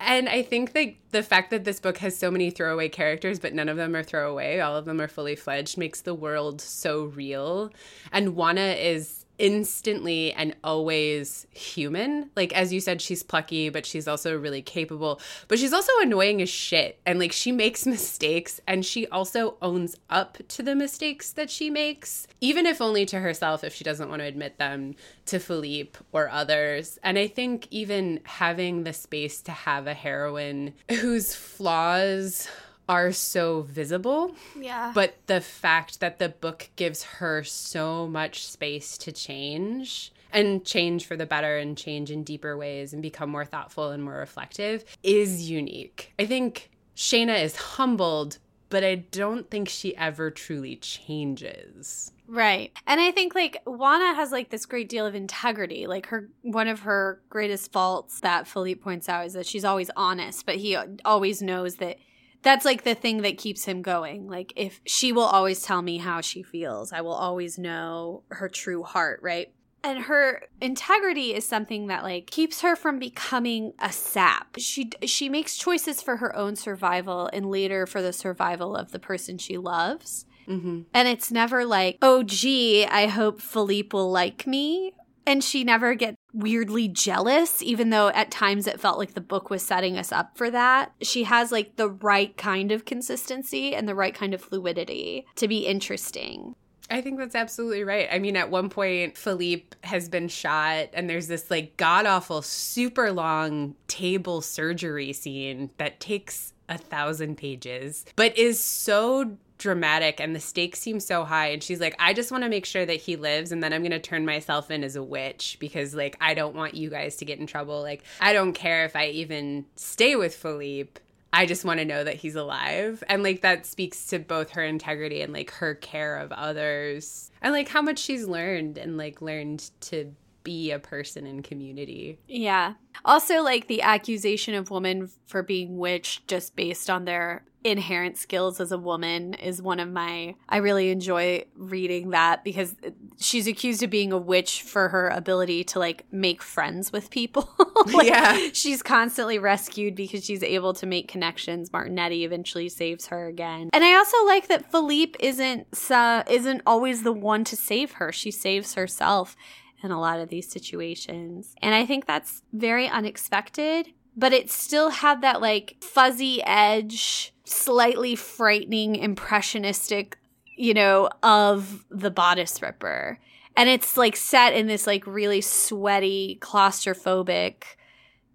And 0.00 0.30
I 0.30 0.40
think 0.42 0.72
that 0.72 0.94
the 1.10 1.22
fact 1.22 1.50
that 1.50 1.64
this 1.64 1.78
book 1.78 1.98
has 1.98 2.16
so 2.16 2.30
many 2.30 2.50
throwaway 2.50 2.88
characters, 2.88 3.38
but 3.38 3.52
none 3.52 3.68
of 3.68 3.76
them 3.76 3.94
are 3.94 4.02
throwaway, 4.02 4.60
all 4.60 4.74
of 4.76 4.86
them 4.86 4.98
are 4.98 5.08
fully 5.08 5.36
fledged, 5.36 5.76
makes 5.76 6.00
the 6.00 6.14
world 6.14 6.62
so 6.62 7.04
real. 7.04 7.70
And 8.12 8.34
Juana 8.34 8.62
is 8.62 9.17
instantly 9.38 10.32
and 10.32 10.54
always 10.62 11.46
human. 11.50 12.30
Like 12.36 12.52
as 12.52 12.72
you 12.72 12.80
said, 12.80 13.00
she's 13.00 13.22
plucky, 13.22 13.68
but 13.68 13.86
she's 13.86 14.08
also 14.08 14.36
really 14.36 14.62
capable. 14.62 15.20
But 15.46 15.58
she's 15.58 15.72
also 15.72 15.92
annoying 16.00 16.42
as 16.42 16.48
shit. 16.48 17.00
And 17.06 17.18
like 17.18 17.32
she 17.32 17.52
makes 17.52 17.86
mistakes 17.86 18.60
and 18.66 18.84
she 18.84 19.06
also 19.08 19.56
owns 19.62 19.96
up 20.10 20.38
to 20.48 20.62
the 20.62 20.74
mistakes 20.74 21.32
that 21.32 21.50
she 21.50 21.70
makes, 21.70 22.26
even 22.40 22.66
if 22.66 22.80
only 22.80 23.06
to 23.06 23.20
herself 23.20 23.64
if 23.64 23.74
she 23.74 23.84
doesn't 23.84 24.08
want 24.08 24.20
to 24.20 24.26
admit 24.26 24.58
them 24.58 24.94
to 25.26 25.38
Philippe 25.38 25.98
or 26.12 26.28
others. 26.28 26.98
And 27.02 27.18
I 27.18 27.28
think 27.28 27.68
even 27.70 28.20
having 28.24 28.84
the 28.84 28.92
space 28.92 29.40
to 29.42 29.52
have 29.52 29.86
a 29.86 29.94
heroine 29.94 30.74
whose 30.90 31.34
flaws 31.34 32.48
are 32.88 33.12
so 33.12 33.62
visible. 33.62 34.34
Yeah. 34.58 34.92
But 34.94 35.14
the 35.26 35.40
fact 35.40 36.00
that 36.00 36.18
the 36.18 36.28
book 36.28 36.70
gives 36.76 37.02
her 37.04 37.44
so 37.44 38.06
much 38.06 38.46
space 38.46 38.96
to 38.98 39.12
change 39.12 40.12
and 40.32 40.64
change 40.64 41.06
for 41.06 41.16
the 41.16 41.26
better 41.26 41.58
and 41.58 41.76
change 41.76 42.10
in 42.10 42.24
deeper 42.24 42.56
ways 42.56 42.92
and 42.92 43.02
become 43.02 43.30
more 43.30 43.44
thoughtful 43.44 43.90
and 43.90 44.02
more 44.02 44.14
reflective 44.14 44.84
is 45.02 45.50
unique. 45.50 46.12
I 46.18 46.26
think 46.26 46.70
Shanna 46.94 47.34
is 47.34 47.56
humbled, 47.56 48.38
but 48.68 48.84
I 48.84 48.96
don't 48.96 49.50
think 49.50 49.68
she 49.68 49.96
ever 49.96 50.30
truly 50.30 50.76
changes. 50.76 52.12
Right. 52.26 52.72
And 52.86 53.00
I 53.00 53.10
think 53.10 53.34
like 53.34 53.62
Juana 53.66 54.14
has 54.14 54.30
like 54.30 54.50
this 54.50 54.66
great 54.66 54.90
deal 54.90 55.06
of 55.06 55.14
integrity. 55.14 55.86
Like 55.86 56.06
her 56.06 56.28
one 56.42 56.68
of 56.68 56.80
her 56.80 57.22
greatest 57.30 57.72
faults 57.72 58.20
that 58.20 58.46
Philippe 58.46 58.82
points 58.82 59.08
out 59.08 59.24
is 59.24 59.32
that 59.32 59.46
she's 59.46 59.64
always 59.64 59.90
honest, 59.96 60.44
but 60.44 60.56
he 60.56 60.76
always 61.06 61.40
knows 61.40 61.76
that 61.76 61.96
that's 62.42 62.64
like 62.64 62.84
the 62.84 62.94
thing 62.94 63.22
that 63.22 63.38
keeps 63.38 63.64
him 63.64 63.82
going. 63.82 64.28
Like 64.28 64.52
if 64.56 64.80
she 64.86 65.12
will 65.12 65.22
always 65.24 65.62
tell 65.62 65.82
me 65.82 65.98
how 65.98 66.20
she 66.20 66.42
feels, 66.42 66.92
I 66.92 67.00
will 67.00 67.12
always 67.12 67.58
know 67.58 68.22
her 68.30 68.48
true 68.48 68.82
heart, 68.82 69.20
right? 69.22 69.52
And 69.84 70.00
her 70.04 70.42
integrity 70.60 71.34
is 71.34 71.46
something 71.46 71.86
that 71.86 72.02
like 72.02 72.26
keeps 72.26 72.62
her 72.62 72.74
from 72.74 72.98
becoming 72.98 73.72
a 73.78 73.92
sap. 73.92 74.56
She 74.58 74.90
she 75.04 75.28
makes 75.28 75.56
choices 75.56 76.02
for 76.02 76.16
her 76.16 76.34
own 76.34 76.56
survival 76.56 77.30
and 77.32 77.50
later 77.50 77.86
for 77.86 78.02
the 78.02 78.12
survival 78.12 78.74
of 78.76 78.90
the 78.90 78.98
person 78.98 79.38
she 79.38 79.56
loves. 79.56 80.26
Mm-hmm. 80.48 80.82
And 80.94 81.08
it's 81.08 81.30
never 81.30 81.64
like, 81.64 81.98
oh, 82.02 82.22
gee, 82.22 82.86
I 82.86 83.06
hope 83.06 83.40
Philippe 83.40 83.90
will 83.92 84.10
like 84.10 84.46
me. 84.46 84.92
And 85.26 85.44
she 85.44 85.62
never 85.62 85.94
gets 85.94 86.16
weirdly 86.32 86.88
jealous, 86.88 87.62
even 87.62 87.90
though 87.90 88.08
at 88.08 88.30
times 88.30 88.66
it 88.66 88.80
felt 88.80 88.98
like 88.98 89.14
the 89.14 89.20
book 89.20 89.50
was 89.50 89.62
setting 89.62 89.96
us 89.96 90.12
up 90.12 90.36
for 90.36 90.50
that. 90.50 90.92
She 91.02 91.24
has 91.24 91.50
like 91.50 91.76
the 91.76 91.88
right 91.88 92.36
kind 92.36 92.72
of 92.72 92.84
consistency 92.84 93.74
and 93.74 93.88
the 93.88 93.94
right 93.94 94.14
kind 94.14 94.34
of 94.34 94.40
fluidity 94.40 95.26
to 95.36 95.48
be 95.48 95.66
interesting. 95.66 96.54
I 96.90 97.02
think 97.02 97.18
that's 97.18 97.34
absolutely 97.34 97.84
right. 97.84 98.08
I 98.10 98.18
mean, 98.18 98.36
at 98.36 98.50
one 98.50 98.70
point, 98.70 99.16
Philippe 99.16 99.76
has 99.84 100.08
been 100.08 100.28
shot, 100.28 100.88
and 100.94 101.08
there's 101.08 101.28
this 101.28 101.50
like 101.50 101.76
god 101.76 102.06
awful, 102.06 102.40
super 102.40 103.12
long 103.12 103.74
table 103.88 104.40
surgery 104.40 105.12
scene 105.12 105.70
that 105.76 106.00
takes 106.00 106.54
a 106.68 106.78
thousand 106.78 107.36
pages, 107.36 108.04
but 108.16 108.36
is 108.38 108.62
so 108.62 109.36
dramatic 109.58 110.20
and 110.20 110.34
the 110.34 110.40
stakes 110.40 110.80
seem 110.80 111.00
so 111.00 111.24
high. 111.24 111.48
And 111.48 111.62
she's 111.62 111.80
like 111.80 111.96
i 111.98 112.12
just 112.12 112.30
want 112.30 112.44
to 112.44 112.50
make 112.50 112.64
sure 112.64 112.86
that 112.86 112.94
he 113.00 113.16
lives 113.16 113.52
and 113.52 113.62
then 113.62 113.72
i'm 113.72 113.82
going 113.82 113.90
to 113.90 113.98
turn 113.98 114.24
myself 114.24 114.70
in 114.70 114.84
as 114.84 114.96
a 114.96 115.02
witch 115.02 115.56
because 115.60 115.94
like 115.94 116.16
i 116.20 116.34
don't 116.34 116.54
want 116.54 116.74
you 116.74 116.90
guys 116.90 117.16
to 117.16 117.24
get 117.24 117.38
in 117.38 117.46
trouble. 117.46 117.82
Like 117.82 118.02
i 118.20 118.32
don't 118.32 118.52
care 118.52 118.84
if 118.84 118.96
i 118.96 119.06
even 119.08 119.66
stay 119.76 120.16
with 120.16 120.34
philippe. 120.34 121.00
I 121.30 121.44
just 121.44 121.64
want 121.64 121.78
to 121.78 121.84
know 121.84 122.04
that 122.04 122.14
he's 122.14 122.36
alive. 122.36 123.04
And 123.06 123.22
like 123.22 123.42
that 123.42 123.66
speaks 123.66 124.06
to 124.06 124.18
both 124.18 124.50
her 124.52 124.64
integrity 124.64 125.20
and 125.20 125.30
like 125.32 125.50
her 125.50 125.74
care 125.74 126.16
of 126.16 126.32
others 126.32 127.30
and 127.42 127.52
like 127.52 127.68
how 127.68 127.82
much 127.82 127.98
she's 127.98 128.26
learned 128.26 128.78
and 128.78 128.96
like 128.96 129.20
learned 129.20 129.70
to 129.82 130.14
be 130.48 130.70
a 130.70 130.78
person 130.78 131.26
in 131.26 131.42
community. 131.42 132.18
Yeah. 132.26 132.72
Also, 133.04 133.42
like 133.42 133.68
the 133.68 133.82
accusation 133.82 134.54
of 134.54 134.70
women 134.70 135.10
for 135.26 135.42
being 135.42 135.76
witch 135.76 136.22
just 136.26 136.56
based 136.56 136.88
on 136.88 137.04
their 137.04 137.44
inherent 137.64 138.16
skills 138.16 138.58
as 138.58 138.72
a 138.72 138.78
woman 138.78 139.34
is 139.34 139.60
one 139.60 139.78
of 139.78 139.90
my 139.90 140.34
I 140.48 140.58
really 140.58 140.90
enjoy 140.90 141.44
reading 141.54 142.10
that 142.10 142.44
because 142.44 142.74
she's 143.18 143.46
accused 143.46 143.82
of 143.82 143.90
being 143.90 144.10
a 144.10 144.16
witch 144.16 144.62
for 144.62 144.88
her 144.88 145.08
ability 145.08 145.64
to 145.64 145.78
like 145.78 146.06
make 146.10 146.40
friends 146.40 146.92
with 146.92 147.10
people. 147.10 147.50
like, 147.92 148.06
yeah. 148.06 148.48
She's 148.54 148.82
constantly 148.82 149.38
rescued 149.38 149.94
because 149.94 150.24
she's 150.24 150.42
able 150.42 150.72
to 150.74 150.86
make 150.86 151.08
connections. 151.08 151.68
Martinetti 151.68 152.22
eventually 152.22 152.70
saves 152.70 153.08
her 153.08 153.26
again. 153.26 153.68
And 153.74 153.84
I 153.84 153.96
also 153.96 154.24
like 154.24 154.48
that 154.48 154.70
Philippe 154.70 155.18
isn't 155.20 155.66
uh, 155.90 156.22
isn't 156.26 156.62
always 156.64 157.02
the 157.02 157.12
one 157.12 157.44
to 157.44 157.56
save 157.56 157.92
her. 157.92 158.12
She 158.12 158.30
saves 158.30 158.72
herself 158.74 159.36
in 159.82 159.90
a 159.90 160.00
lot 160.00 160.20
of 160.20 160.28
these 160.28 160.48
situations. 160.48 161.54
And 161.62 161.74
I 161.74 161.86
think 161.86 162.06
that's 162.06 162.42
very 162.52 162.88
unexpected, 162.88 163.92
but 164.16 164.32
it 164.32 164.50
still 164.50 164.90
had 164.90 165.22
that 165.22 165.40
like 165.40 165.76
fuzzy 165.80 166.42
edge 166.44 167.32
slightly 167.48 168.14
frightening, 168.14 168.96
impressionistic, 168.96 170.18
you 170.56 170.74
know, 170.74 171.08
of 171.22 171.84
the 171.90 172.10
bodice 172.10 172.60
ripper. 172.60 173.18
And 173.56 173.68
it's 173.68 173.96
like 173.96 174.16
set 174.16 174.52
in 174.54 174.66
this 174.66 174.86
like 174.86 175.06
really 175.06 175.40
sweaty, 175.40 176.38
claustrophobic, 176.40 177.64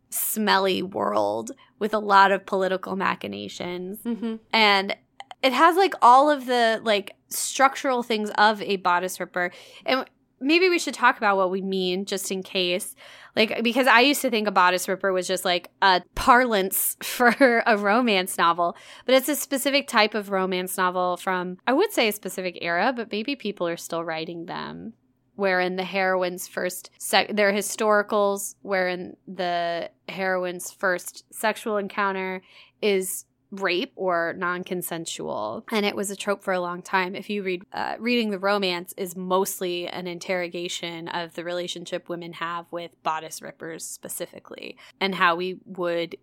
smelly 0.09 0.81
world 0.81 1.51
with 1.79 1.93
a 1.93 1.99
lot 1.99 2.31
of 2.31 2.45
political 2.45 2.95
machinations. 2.95 3.99
Mm-hmm. 3.99 4.35
And 4.51 4.95
it 5.41 5.53
has 5.53 5.75
like 5.75 5.93
all 6.01 6.29
of 6.29 6.45
the 6.45 6.81
like 6.83 7.15
structural 7.29 8.03
things 8.03 8.31
of 8.37 8.61
a 8.61 8.77
bodice 8.77 9.19
ripper. 9.19 9.51
And 9.85 10.05
maybe 10.43 10.69
we 10.69 10.79
should 10.79 10.93
talk 10.93 11.17
about 11.17 11.37
what 11.37 11.49
we 11.49 11.61
mean 11.61 12.05
just 12.05 12.31
in 12.31 12.43
case. 12.43 12.95
Like, 13.35 13.63
because 13.63 13.87
I 13.87 14.01
used 14.01 14.21
to 14.21 14.29
think 14.29 14.47
a 14.47 14.51
bodice 14.51 14.87
ripper 14.87 15.11
was 15.11 15.27
just 15.27 15.45
like 15.45 15.69
a 15.81 16.01
parlance 16.15 16.97
for 17.03 17.63
a 17.65 17.77
romance 17.77 18.37
novel, 18.37 18.75
but 19.05 19.15
it's 19.15 19.29
a 19.29 19.35
specific 19.35 19.87
type 19.87 20.13
of 20.13 20.29
romance 20.29 20.77
novel 20.77 21.17
from, 21.17 21.57
I 21.65 21.73
would 21.73 21.91
say, 21.91 22.07
a 22.07 22.11
specific 22.11 22.59
era, 22.61 22.93
but 22.95 23.11
maybe 23.11 23.35
people 23.35 23.67
are 23.67 23.77
still 23.77 24.03
writing 24.03 24.45
them. 24.45 24.93
Wherein 25.35 25.77
the 25.77 25.83
heroine's 25.83 26.47
first, 26.47 26.91
sec- 26.99 27.35
they're 27.35 27.51
historicals, 27.51 28.53
wherein 28.61 29.17
the 29.27 29.89
heroine's 30.07 30.69
first 30.69 31.23
sexual 31.33 31.77
encounter 31.77 32.43
is 32.83 33.25
rape 33.53 33.93
or 33.95 34.33
non-consensual. 34.37 35.65
And 35.71 35.85
it 35.85 35.95
was 35.95 36.09
a 36.09 36.15
trope 36.15 36.43
for 36.43 36.53
a 36.53 36.59
long 36.59 36.81
time. 36.81 37.15
If 37.15 37.29
you 37.29 37.43
read 37.43 37.63
uh, 37.71 37.95
reading 37.99 38.31
the 38.31 38.39
romance 38.39 38.93
is 38.97 39.15
mostly 39.15 39.87
an 39.87 40.07
interrogation 40.07 41.07
of 41.07 41.35
the 41.35 41.43
relationship 41.43 42.09
women 42.09 42.33
have 42.33 42.65
with 42.71 42.91
bodice 43.03 43.41
rippers 43.41 43.85
specifically 43.85 44.77
and 44.99 45.15
how 45.15 45.35
we 45.35 45.59
would 45.65 46.17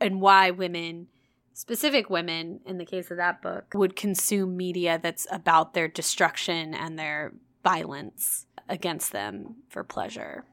and 0.00 0.20
why 0.20 0.50
women 0.50 1.08
specific 1.54 2.08
women 2.08 2.60
in 2.64 2.78
the 2.78 2.86
case 2.86 3.10
of 3.10 3.18
that 3.18 3.42
book 3.42 3.72
would 3.74 3.94
consume 3.94 4.56
media 4.56 4.98
that's 5.02 5.26
about 5.30 5.74
their 5.74 5.88
destruction 5.88 6.74
and 6.74 6.98
their 6.98 7.32
violence 7.62 8.46
against 8.68 9.12
them 9.12 9.56
for 9.68 9.84
pleasure. 9.84 10.44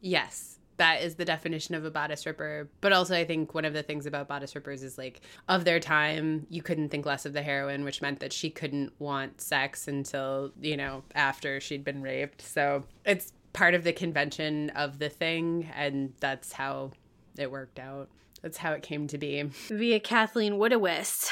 Yes 0.00 0.57
that 0.78 1.02
is 1.02 1.16
the 1.16 1.24
definition 1.24 1.74
of 1.74 1.84
a 1.84 1.90
bodice 1.90 2.24
ripper. 2.26 2.68
But 2.80 2.92
also, 2.92 3.14
I 3.14 3.24
think 3.24 3.54
one 3.54 3.64
of 3.64 3.74
the 3.74 3.82
things 3.82 4.06
about 4.06 4.26
bodice 4.26 4.54
rippers 4.54 4.82
is 4.82 4.96
like, 4.96 5.20
of 5.48 5.64
their 5.64 5.78
time, 5.78 6.46
you 6.48 6.62
couldn't 6.62 6.88
think 6.88 7.04
less 7.04 7.26
of 7.26 7.32
the 7.32 7.42
heroine, 7.42 7.84
which 7.84 8.00
meant 8.00 8.20
that 8.20 8.32
she 8.32 8.50
couldn't 8.50 8.92
want 8.98 9.40
sex 9.40 9.86
until, 9.86 10.52
you 10.60 10.76
know, 10.76 11.02
after 11.14 11.60
she'd 11.60 11.84
been 11.84 12.02
raped. 12.02 12.42
So 12.42 12.84
it's 13.04 13.32
part 13.52 13.74
of 13.74 13.84
the 13.84 13.92
convention 13.92 14.70
of 14.70 14.98
the 14.98 15.08
thing, 15.08 15.70
and 15.74 16.12
that's 16.20 16.52
how 16.52 16.92
it 17.36 17.50
worked 17.50 17.78
out. 17.78 18.08
That's 18.42 18.58
how 18.58 18.70
it 18.70 18.82
came 18.82 19.08
to 19.08 19.18
be. 19.18 19.42
Via 19.68 19.98
Kathleen 19.98 20.54
Woodiwiss. 20.54 21.28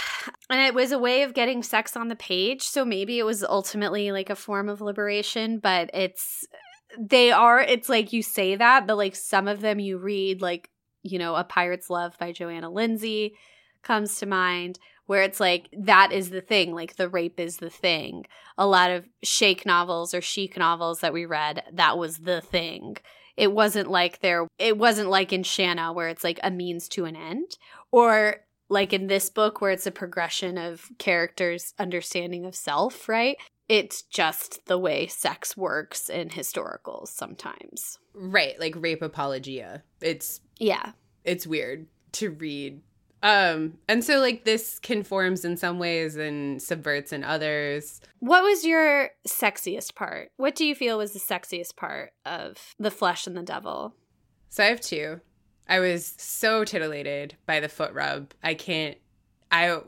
And 0.51 0.61
it 0.61 0.75
was 0.75 0.91
a 0.91 0.99
way 0.99 1.23
of 1.23 1.35
getting 1.35 1.63
sex 1.63 1.97
on 1.97 2.09
the 2.09 2.17
page. 2.17 2.63
So 2.63 2.85
maybe 2.85 3.21
it 3.21 3.23
was 3.23 3.45
ultimately 3.45 4.11
like 4.11 4.29
a 4.29 4.35
form 4.35 4.69
of 4.69 4.81
liberation, 4.81 5.61
but 5.61 5.89
it's 5.95 6.45
they 6.99 7.31
are 7.33 7.61
it's 7.61 7.89
like 7.89 8.13
you 8.13 8.23
say 8.23 8.57
that 8.57 8.87
but 8.87 8.97
like 8.97 9.17
some 9.17 9.49
of 9.49 9.61
them 9.61 9.79
you 9.79 9.99
read 9.99 10.41
like 10.41 10.71
you 11.03 11.19
know 11.19 11.35
a 11.35 11.45
pirate's 11.45 11.91
love 11.91 12.17
by 12.19 12.33
johanna 12.33 12.71
lindsey 12.71 13.35
comes 13.83 14.17
to 14.17 14.27
mind 14.27 14.79
where 15.07 15.23
it's 15.23 15.41
like 15.41 15.69
that 15.73 16.13
is 16.13 16.31
the 16.31 16.41
thing 16.41 16.75
like 16.75 16.97
the 16.97 17.09
rape 17.09 17.41
is 17.41 17.59
the 17.59 17.71
thing. 17.71 18.27
A 18.59 18.67
lot 18.67 18.91
of 18.91 19.07
shake 19.23 19.65
novels 19.65 20.13
or 20.13 20.21
chic 20.21 20.57
novels 20.57 21.01
that 21.01 21.13
we 21.13 21.25
read 21.25 21.63
that 21.73 21.97
was 21.97 22.19
the 22.19 22.41
thing. 22.41 22.97
It 23.37 23.53
wasn't 23.53 23.91
like 23.91 24.21
there 24.21 24.49
it 24.59 24.77
wasn't 24.77 25.09
like 25.09 25.33
in 25.33 25.43
shanna 25.43 25.93
where 25.93 26.09
it's 26.09 26.25
like 26.25 26.41
a 26.43 26.51
means 26.51 26.89
to 26.89 27.05
an 27.05 27.17
end 27.17 27.57
or 27.93 28.37
like 28.69 28.93
in 28.93 29.07
this 29.07 29.31
book 29.31 29.61
where 29.61 29.71
it's 29.71 29.87
a 29.87 29.93
progression 29.93 30.59
of 30.59 30.89
characters 30.99 31.73
understanding 31.79 32.45
of 32.45 32.57
self 32.57 33.09
right 33.09 33.37
it's 33.69 34.03
just 34.03 34.67
the 34.67 34.79
way 34.79 35.07
sex 35.07 35.57
works 35.57 36.09
in 36.09 36.31
historicals 36.31 37.09
sometimes. 37.09 37.99
Right, 38.15 38.59
like 38.61 38.75
rape 38.77 39.03
apologia. 39.03 39.83
It's 40.01 40.41
yeah. 40.59 40.93
It's 41.25 41.47
weird 41.47 41.87
to 42.13 42.31
read. 42.31 42.81
Um 43.23 43.79
and 43.89 44.05
so 44.05 44.21
like 44.21 44.45
this 44.45 44.79
conforms 44.79 45.45
in 45.45 45.57
some 45.57 45.79
ways 45.79 46.17
and 46.17 46.63
subverts 46.63 47.13
in 47.13 47.25
others. 47.25 48.01
What 48.21 48.43
was 48.43 48.65
your 48.65 49.11
sexiest 49.27 49.95
part? 49.95 50.31
What 50.37 50.55
do 50.55 50.65
you 50.65 50.75
feel 50.75 50.99
was 50.99 51.13
the 51.13 51.19
sexiest 51.19 51.77
part 51.77 52.13
of 52.25 52.75
The 52.79 52.91
Flesh 52.91 53.27
and 53.27 53.37
the 53.37 53.43
Devil? 53.43 53.95
So 54.49 54.65
I 54.65 54.69
have 54.69 54.81
two. 54.81 55.21
I 55.69 55.81
was 55.81 56.15
so 56.17 56.65
titillated 56.65 57.37
by 57.45 57.59
the 57.59 57.69
foot 57.69 57.93
rub. 57.93 58.33
I 58.43 58.55
can't 58.55 58.97
I 59.51 59.81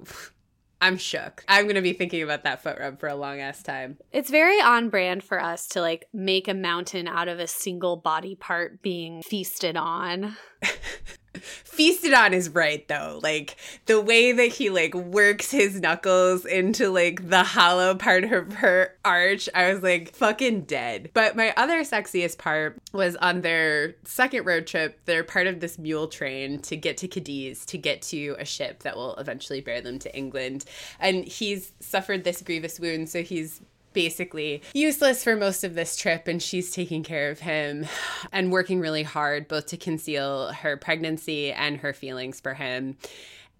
I'm 0.80 0.96
shook. 0.96 1.44
I'm 1.48 1.64
going 1.64 1.74
to 1.74 1.82
be 1.82 1.92
thinking 1.92 2.22
about 2.22 2.44
that 2.44 2.62
foot 2.62 2.78
rub 2.78 3.00
for 3.00 3.08
a 3.08 3.16
long 3.16 3.40
ass 3.40 3.62
time. 3.62 3.98
It's 4.12 4.30
very 4.30 4.60
on 4.60 4.90
brand 4.90 5.24
for 5.24 5.42
us 5.42 5.66
to 5.68 5.80
like 5.80 6.06
make 6.12 6.46
a 6.46 6.54
mountain 6.54 7.08
out 7.08 7.28
of 7.28 7.40
a 7.40 7.46
single 7.46 7.96
body 7.96 8.36
part 8.36 8.80
being 8.80 9.22
feasted 9.22 9.76
on. 9.76 10.36
feasted 11.42 12.12
on 12.12 12.34
is 12.34 12.50
right 12.50 12.86
though. 12.88 13.20
Like 13.22 13.56
the 13.86 14.00
way 14.00 14.32
that 14.32 14.46
he 14.46 14.70
like 14.70 14.94
works 14.94 15.50
his 15.50 15.80
knuckles 15.80 16.44
into 16.44 16.90
like 16.90 17.28
the 17.28 17.42
hollow 17.42 17.94
part 17.94 18.24
of 18.24 18.54
her 18.54 18.94
arch 19.04 19.48
i 19.54 19.72
was 19.72 19.82
like 19.82 20.14
fucking 20.14 20.62
dead. 20.62 21.10
But 21.14 21.36
my 21.36 21.52
other 21.56 21.80
sexiest 21.80 22.38
part 22.38 22.78
was 22.92 23.16
on 23.16 23.40
their 23.40 23.94
second 24.04 24.44
road 24.44 24.66
trip 24.66 25.00
they're 25.04 25.24
part 25.24 25.46
of 25.46 25.60
this 25.60 25.78
mule 25.78 26.08
train 26.08 26.60
to 26.60 26.76
get 26.76 26.96
to 26.98 27.08
cadiz 27.08 27.64
to 27.66 27.78
get 27.78 28.02
to 28.02 28.36
a 28.38 28.44
ship 28.44 28.82
that 28.82 28.96
will 28.96 29.16
eventually 29.16 29.60
bear 29.60 29.80
them 29.80 29.98
to 30.00 30.16
england. 30.16 30.64
And 30.98 31.24
he's 31.24 31.72
suffered 31.80 32.24
this 32.24 32.42
grievous 32.42 32.80
wound 32.80 33.08
so 33.08 33.22
he's 33.22 33.60
basically 33.98 34.62
useless 34.74 35.24
for 35.24 35.34
most 35.34 35.64
of 35.64 35.74
this 35.74 35.96
trip 35.96 36.28
and 36.28 36.40
she's 36.40 36.70
taking 36.70 37.02
care 37.02 37.30
of 37.30 37.40
him 37.40 37.84
and 38.32 38.52
working 38.52 38.78
really 38.78 39.02
hard 39.02 39.48
both 39.48 39.66
to 39.66 39.76
conceal 39.76 40.52
her 40.52 40.76
pregnancy 40.76 41.52
and 41.52 41.78
her 41.78 41.92
feelings 41.92 42.40
for 42.40 42.54
him 42.54 42.96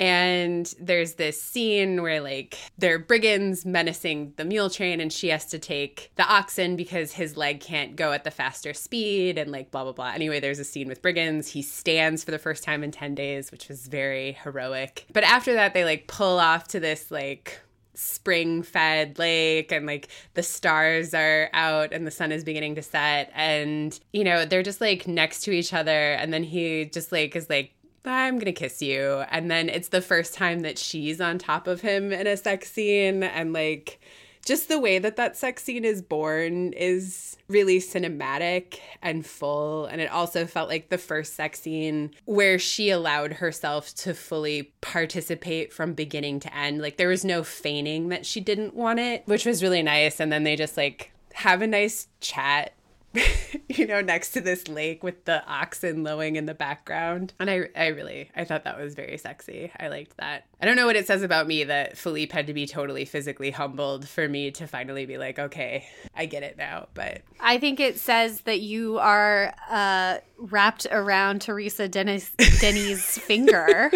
And 0.01 0.73
there's 0.81 1.15
this 1.15 1.43
scene 1.43 2.03
where 2.03 2.21
like 2.21 2.57
they're 2.79 2.99
brigands 2.99 3.67
menacing 3.67 4.33
the 4.37 4.45
mule 4.45 4.71
train 4.71 5.01
and 5.01 5.13
she 5.13 5.29
has 5.29 5.47
to 5.47 5.59
take 5.59 6.13
the 6.15 6.25
oxen 6.25 6.77
because 6.77 7.13
his 7.13 7.37
leg 7.37 7.61
can't 7.61 7.97
go 7.97 8.13
at 8.13 8.25
the 8.25 8.31
faster 8.31 8.73
speed 8.75 9.39
and 9.39 9.51
like 9.51 9.71
blah 9.71 9.83
blah 9.83 9.93
blah. 9.93 10.13
Anyway, 10.15 10.39
there's 10.41 10.61
a 10.61 10.65
scene 10.65 10.89
with 10.89 11.03
brigands. 11.03 11.49
He 11.49 11.63
stands 11.63 12.23
for 12.23 12.31
the 12.31 12.39
first 12.39 12.63
time 12.63 12.85
in 12.85 12.93
10 12.93 13.15
days, 13.15 13.51
which 13.51 13.69
was 13.69 13.89
very 13.89 14.33
heroic. 14.45 15.07
But 15.13 15.25
after 15.25 15.55
that 15.55 15.75
they 15.75 15.85
like 15.85 16.07
pull 16.07 16.39
off 16.39 16.69
to 16.69 16.81
this 16.81 17.11
like 17.11 17.61
spring 17.99 18.63
fed 18.63 19.19
lake 19.19 19.73
and 19.73 19.85
like 19.85 20.09
the 20.35 20.43
stars 20.43 21.15
are 21.15 21.51
out 21.53 21.93
and 21.93 22.07
the 22.07 22.11
sun 22.11 22.31
is 22.31 22.45
beginning 22.45 22.75
to 22.77 22.83
set 22.83 23.31
and 23.35 23.99
you 24.13 24.23
know 24.23 24.45
they're 24.45 24.63
just 24.63 24.81
like 24.81 25.09
next 25.09 25.41
to 25.41 25.51
each 25.51 25.73
other 25.73 26.13
and 26.13 26.33
then 26.33 26.45
he 26.45 26.85
just 26.85 27.11
like 27.11 27.35
is 27.35 27.51
like 27.51 27.73
I'm 28.05 28.39
gonna 28.39 28.53
kiss 28.53 28.81
you. 28.81 29.25
And 29.31 29.51
then 29.51 29.69
it's 29.69 29.89
the 29.89 30.01
first 30.01 30.35
time 30.35 30.61
that 30.61 30.79
she's 30.79 31.21
on 31.21 31.39
top 31.39 31.67
of 31.67 31.81
him 31.83 32.13
in 32.13 32.27
a 32.27 32.37
sex 32.37 32.73
scene. 32.73 33.23
And 33.23 33.53
like, 33.53 34.01
just 34.49 34.69
the 34.69 34.79
way 34.79 34.99
that 34.99 35.17
that 35.17 35.37
sex 35.37 35.63
scene 35.63 35.85
is 35.85 36.01
born 36.01 36.73
is 36.73 37.37
really 37.49 37.79
cinematic 37.81 38.79
and 39.03 39.27
full. 39.27 39.85
And 39.85 40.01
it 40.01 40.11
also 40.11 40.47
felt 40.47 40.71
like 40.71 40.89
the 40.89 40.97
first 40.97 41.35
sex 41.35 41.61
scene 41.61 42.13
where 42.25 42.59
she 42.59 42.89
allowed 42.89 43.35
herself 43.35 43.95
to 43.97 44.15
fully 44.15 44.73
participate 44.81 45.71
from 45.71 45.93
beginning 45.93 46.41
to 46.41 46.57
end. 46.57 46.81
Like, 46.81 46.97
there 46.97 47.09
was 47.09 47.27
no 47.27 47.45
feigning 47.45 48.09
that 48.09 48.25
she 48.25 48.41
didn't 48.41 48.75
want 48.75 49.01
it, 49.01 49.23
which 49.27 49.45
was 49.45 49.63
really 49.63 49.83
nice. 49.83 50.19
And 50.19 50.33
then 50.33 50.45
they 50.45 50.57
just 50.57 50.79
like 50.79 51.13
have 51.35 51.61
a 51.61 51.67
nice 51.67 52.09
chat 52.21 52.73
you 53.69 53.87
know, 53.87 54.01
next 54.01 54.31
to 54.31 54.41
this 54.41 54.69
lake 54.69 55.03
with 55.03 55.25
the 55.25 55.45
oxen 55.47 56.03
lowing 56.05 56.37
in 56.37 56.47
the 56.47 56.55
background. 56.55 57.33
And 57.39 57.51
I, 57.51 57.69
I 57.75 57.89
really, 57.89 58.31
I 58.37 58.45
thought 58.45 58.65
that 58.65 58.79
was 58.79 58.95
very 58.95 59.17
sexy. 59.19 59.73
I 59.79 59.89
liked 59.89 60.17
that. 60.19 60.45
I 60.61 60.67
don't 60.67 60.77
know 60.77 60.87
what 60.87 60.97
it 60.97 61.07
says 61.07 61.23
about 61.23 61.47
me 61.47 61.65
that 61.65 61.97
Philippe 61.97 62.33
had 62.35 62.47
to 62.49 62.55
be 62.55 62.67
totally 62.67 63.05
physically 63.05 63.51
humbled 63.51 64.09
for 64.09 64.29
me 64.29 64.51
to 64.53 64.67
finally 64.67 65.07
be 65.07 65.19
like, 65.19 65.39
okay, 65.39 65.87
I 66.15 66.27
get 66.27 66.43
it 66.43 66.59
now. 66.59 66.89
But 66.95 67.23
I 67.41 67.59
think 67.59 67.81
it 67.81 67.99
says 67.99 68.43
that 68.43 68.61
you 68.61 68.99
are 68.99 69.55
uh, 69.71 70.19
wrapped 70.39 70.87
around 70.91 71.43
Teresa 71.43 71.89
Dennis, 71.89 72.31
Denny's 72.61 73.19
finger. 73.19 73.91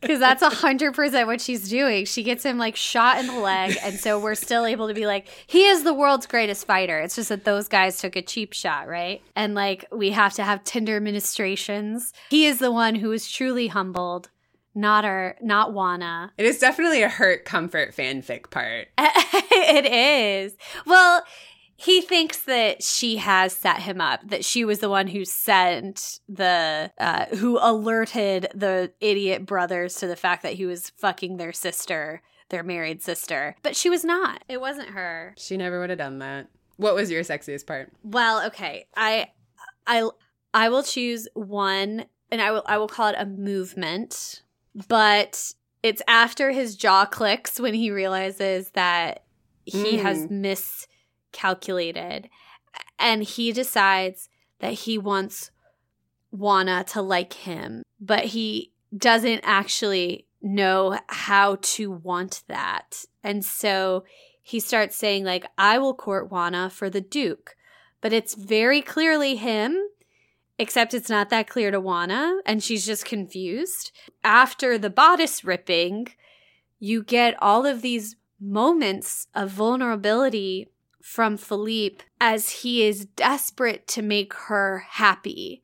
Because 0.00 0.20
that's 0.20 0.42
a 0.42 0.50
hundred 0.50 0.94
percent 0.94 1.26
what 1.26 1.40
she's 1.40 1.68
doing. 1.68 2.04
She 2.04 2.22
gets 2.22 2.44
him 2.44 2.58
like 2.58 2.76
shot 2.76 3.18
in 3.18 3.26
the 3.26 3.38
leg, 3.38 3.76
and 3.82 3.98
so 3.98 4.18
we're 4.18 4.34
still 4.34 4.66
able 4.66 4.88
to 4.88 4.94
be 4.94 5.06
like, 5.06 5.28
he 5.46 5.66
is 5.66 5.82
the 5.82 5.94
world's 5.94 6.26
greatest 6.26 6.66
fighter. 6.66 6.98
It's 7.00 7.16
just 7.16 7.28
that 7.30 7.44
those 7.44 7.68
guys 7.68 7.93
took 8.00 8.16
a 8.16 8.22
cheap 8.22 8.52
shot, 8.52 8.88
right? 8.88 9.22
And 9.36 9.54
like 9.54 9.86
we 9.92 10.10
have 10.10 10.34
to 10.34 10.44
have 10.44 10.64
tender 10.64 11.00
ministrations. 11.00 12.12
He 12.30 12.46
is 12.46 12.58
the 12.58 12.72
one 12.72 12.96
who 12.96 13.12
is 13.12 13.30
truly 13.30 13.68
humbled, 13.68 14.30
not 14.74 15.04
our, 15.04 15.36
not 15.40 15.72
Juana. 15.72 16.32
It 16.38 16.46
is 16.46 16.58
definitely 16.58 17.02
a 17.02 17.08
hurt 17.08 17.44
comfort 17.44 17.94
fanfic 17.94 18.50
part. 18.50 18.88
it 18.98 19.86
is. 19.86 20.56
Well, 20.86 21.24
he 21.76 22.00
thinks 22.00 22.42
that 22.44 22.82
she 22.82 23.16
has 23.16 23.52
set 23.52 23.80
him 23.80 24.00
up 24.00 24.20
that 24.28 24.44
she 24.44 24.64
was 24.64 24.78
the 24.78 24.88
one 24.88 25.08
who 25.08 25.24
sent 25.24 26.20
the 26.28 26.90
uh, 26.98 27.26
who 27.36 27.58
alerted 27.60 28.48
the 28.54 28.92
idiot 29.00 29.44
brothers 29.44 29.96
to 29.96 30.06
the 30.06 30.16
fact 30.16 30.42
that 30.42 30.54
he 30.54 30.66
was 30.66 30.90
fucking 30.90 31.36
their 31.36 31.52
sister 31.52 32.22
their 32.50 32.62
married 32.62 33.02
sister 33.02 33.56
but 33.62 33.74
she 33.74 33.90
was 33.90 34.04
not 34.04 34.44
it 34.48 34.60
wasn't 34.60 34.88
her 34.90 35.34
she 35.36 35.56
never 35.56 35.80
would 35.80 35.90
have 35.90 35.98
done 35.98 36.18
that 36.18 36.48
what 36.76 36.94
was 36.94 37.10
your 37.10 37.22
sexiest 37.22 37.66
part 37.66 37.92
well 38.02 38.46
okay 38.46 38.86
i 38.96 39.28
i 39.86 40.08
i 40.52 40.68
will 40.68 40.82
choose 40.82 41.28
one 41.34 42.04
and 42.30 42.40
i 42.40 42.50
will 42.50 42.62
i 42.66 42.78
will 42.78 42.88
call 42.88 43.08
it 43.08 43.16
a 43.18 43.26
movement 43.26 44.42
but 44.88 45.54
it's 45.82 46.02
after 46.08 46.50
his 46.50 46.76
jaw 46.76 47.04
clicks 47.04 47.60
when 47.60 47.74
he 47.74 47.90
realizes 47.90 48.70
that 48.70 49.24
he 49.64 49.98
mm. 49.98 50.02
has 50.02 50.28
miscalculated. 50.30 52.28
And 52.98 53.22
he 53.22 53.52
decides 53.52 54.28
that 54.60 54.72
he 54.72 54.98
wants 54.98 55.50
Juana 56.30 56.84
to 56.88 57.02
like 57.02 57.34
him, 57.34 57.82
but 58.00 58.24
he 58.26 58.72
doesn't 58.96 59.40
actually 59.42 60.26
know 60.40 60.98
how 61.08 61.58
to 61.60 61.90
want 61.90 62.42
that. 62.48 63.04
And 63.22 63.44
so 63.44 64.04
he 64.46 64.60
starts 64.60 64.94
saying, 64.94 65.24
like, 65.24 65.46
I 65.56 65.78
will 65.78 65.94
court 65.94 66.30
Juana 66.30 66.68
for 66.68 66.90
the 66.90 67.00
Duke. 67.00 67.56
But 68.02 68.12
it's 68.12 68.34
very 68.34 68.82
clearly 68.82 69.36
him, 69.36 69.78
except 70.58 70.92
it's 70.92 71.08
not 71.08 71.30
that 71.30 71.48
clear 71.48 71.70
to 71.70 71.80
Juana, 71.80 72.40
and 72.44 72.62
she's 72.62 72.84
just 72.84 73.06
confused. 73.06 73.90
After 74.22 74.76
the 74.76 74.90
bodice 74.90 75.44
ripping, 75.44 76.08
you 76.78 77.02
get 77.02 77.42
all 77.42 77.64
of 77.64 77.80
these 77.80 78.16
moments 78.38 79.28
of 79.34 79.48
vulnerability 79.48 80.68
from 81.00 81.38
Philippe 81.38 82.04
as 82.20 82.50
he 82.50 82.82
is 82.82 83.06
desperate 83.06 83.86
to 83.86 84.02
make 84.02 84.34
her 84.34 84.84
happy 84.90 85.62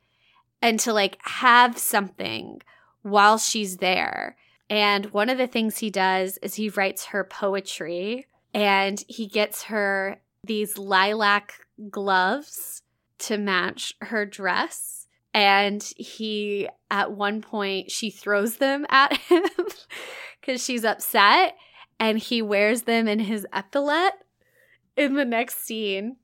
and 0.62 0.80
to 0.80 0.94
like 0.94 1.18
have 1.20 1.76
something 1.76 2.62
while 3.02 3.36
she's 3.36 3.76
there. 3.76 4.36
And 4.70 5.06
one 5.12 5.28
of 5.28 5.36
the 5.36 5.46
things 5.46 5.78
he 5.78 5.90
does 5.90 6.38
is 6.38 6.54
he 6.54 6.70
writes 6.70 7.06
her 7.06 7.24
poetry 7.24 8.26
and 8.54 9.02
he 9.08 9.26
gets 9.26 9.64
her 9.64 10.20
these 10.44 10.78
lilac 10.78 11.54
gloves 11.90 12.82
to 13.18 13.38
match 13.38 13.94
her 14.00 14.26
dress. 14.26 15.06
And 15.32 15.82
he, 15.96 16.68
at 16.90 17.12
one 17.12 17.40
point, 17.40 17.90
she 17.90 18.10
throws 18.10 18.56
them 18.56 18.84
at 18.88 19.16
him 19.28 19.44
because 20.40 20.64
she's 20.64 20.84
upset 20.84 21.54
and 22.00 22.18
he 22.18 22.42
wears 22.42 22.82
them 22.82 23.06
in 23.06 23.20
his 23.20 23.46
epaulette 23.52 24.18
in 24.96 25.14
the 25.14 25.24
next 25.24 25.64
scene. 25.64 26.16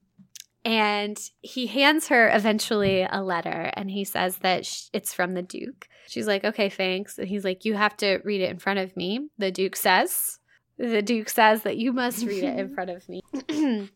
And 0.65 1.17
he 1.43 1.69
hands 1.69 2.09
her 2.09 2.29
eventually 2.35 3.07
a 3.09 3.23
letter 3.23 3.71
and 3.75 3.89
he 3.89 4.03
says 4.03 4.39
that 4.39 4.67
sh- 4.67 4.87
it's 4.93 5.15
from 5.15 5.35
the 5.35 5.43
duke. 5.43 5.87
She's 6.09 6.27
like 6.27 6.45
okay 6.45 6.69
thanks. 6.69 7.19
And 7.19 7.29
he's 7.29 7.45
like 7.45 7.65
you 7.65 7.75
have 7.75 7.97
to 7.99 8.19
read 8.25 8.41
it 8.41 8.51
in 8.51 8.59
front 8.59 8.81
of 8.81 8.97
me 8.97 9.29
the 9.39 9.53
duke 9.53 9.77
says 9.77 10.41
the 10.79 11.03
duke 11.03 11.29
says 11.29 11.63
that 11.63 11.77
you 11.77 11.93
must 11.93 12.25
read 12.25 12.45
it 12.45 12.59
in 12.59 12.69
front 12.75 12.91
of 12.91 13.09
me 13.09 13.23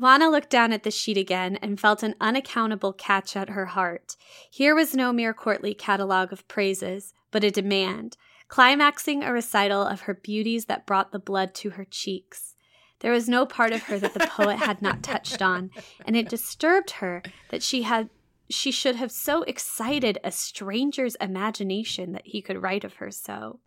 Lana 0.00 0.30
looked 0.30 0.50
down 0.50 0.72
at 0.72 0.84
the 0.84 0.92
sheet 0.92 1.16
again 1.16 1.56
and 1.56 1.80
felt 1.80 2.04
an 2.04 2.14
unaccountable 2.20 2.92
catch 2.92 3.36
at 3.36 3.48
her 3.50 3.66
heart. 3.66 4.14
Here 4.48 4.74
was 4.74 4.94
no 4.94 5.12
mere 5.12 5.34
courtly 5.34 5.74
catalogue 5.74 6.32
of 6.32 6.46
praises, 6.46 7.14
but 7.32 7.42
a 7.42 7.50
demand, 7.50 8.16
climaxing 8.46 9.24
a 9.24 9.32
recital 9.32 9.82
of 9.82 10.02
her 10.02 10.14
beauties 10.14 10.66
that 10.66 10.86
brought 10.86 11.10
the 11.10 11.18
blood 11.18 11.52
to 11.56 11.70
her 11.70 11.84
cheeks. 11.84 12.54
There 13.00 13.12
was 13.12 13.28
no 13.28 13.44
part 13.44 13.72
of 13.72 13.82
her 13.84 13.98
that 13.98 14.14
the 14.14 14.26
poet 14.26 14.56
had 14.56 14.82
not 14.82 15.02
touched 15.02 15.42
on, 15.42 15.70
and 16.04 16.16
it 16.16 16.28
disturbed 16.28 16.92
her 16.92 17.22
that 17.50 17.62
she 17.62 17.82
had 17.82 18.10
she 18.50 18.70
should 18.70 18.96
have 18.96 19.12
so 19.12 19.42
excited 19.42 20.18
a 20.24 20.32
stranger's 20.32 21.16
imagination 21.16 22.12
that 22.12 22.26
he 22.26 22.40
could 22.40 22.62
write 22.62 22.82
of 22.82 22.94
her 22.94 23.10
so. 23.10 23.60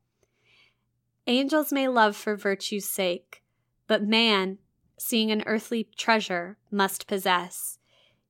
Angels 1.31 1.71
may 1.71 1.87
love 1.87 2.17
for 2.17 2.35
virtue's 2.35 2.89
sake, 2.89 3.41
but 3.87 4.03
man, 4.03 4.57
seeing 4.99 5.31
an 5.31 5.43
earthly 5.45 5.87
treasure, 5.95 6.57
must 6.69 7.07
possess. 7.07 7.79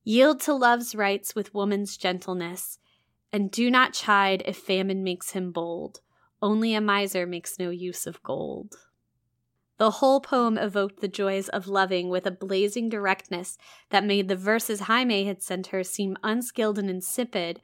Yield 0.04 0.38
to 0.42 0.54
love's 0.54 0.94
rights 0.94 1.34
with 1.34 1.52
woman's 1.52 1.96
gentleness, 1.96 2.78
and 3.32 3.50
do 3.50 3.72
not 3.72 3.92
chide 3.92 4.44
if 4.46 4.56
famine 4.56 5.02
makes 5.02 5.32
him 5.32 5.50
bold. 5.50 6.00
Only 6.40 6.74
a 6.74 6.80
miser 6.80 7.26
makes 7.26 7.58
no 7.58 7.70
use 7.70 8.06
of 8.06 8.22
gold. 8.22 8.76
The 9.78 9.90
whole 9.90 10.20
poem 10.20 10.56
evoked 10.56 11.00
the 11.00 11.08
joys 11.08 11.48
of 11.48 11.66
loving 11.66 12.08
with 12.08 12.24
a 12.24 12.30
blazing 12.30 12.88
directness 12.88 13.58
that 13.90 14.04
made 14.04 14.28
the 14.28 14.36
verses 14.36 14.82
Jaime 14.82 15.24
had 15.24 15.42
sent 15.42 15.66
her 15.66 15.82
seem 15.82 16.16
unskilled 16.22 16.78
and 16.78 16.88
insipid. 16.88 17.62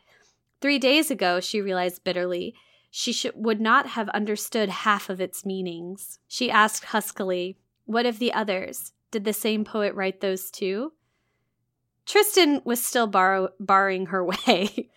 Three 0.60 0.80
days 0.80 1.12
ago, 1.12 1.38
she 1.38 1.60
realized 1.60 2.02
bitterly, 2.02 2.56
she 2.90 3.12
sh- 3.12 3.26
would 3.34 3.60
not 3.60 3.88
have 3.88 4.08
understood 4.10 4.68
half 4.68 5.10
of 5.10 5.20
its 5.20 5.44
meanings. 5.44 6.18
She 6.26 6.50
asked 6.50 6.86
huskily, 6.86 7.58
What 7.84 8.06
of 8.06 8.18
the 8.18 8.32
others? 8.32 8.92
Did 9.10 9.24
the 9.24 9.32
same 9.32 9.64
poet 9.64 9.94
write 9.94 10.20
those 10.20 10.50
too? 10.50 10.92
Tristan 12.06 12.62
was 12.64 12.84
still 12.84 13.06
bar- 13.06 13.52
barring 13.60 14.06
her 14.06 14.24
way. 14.46 14.90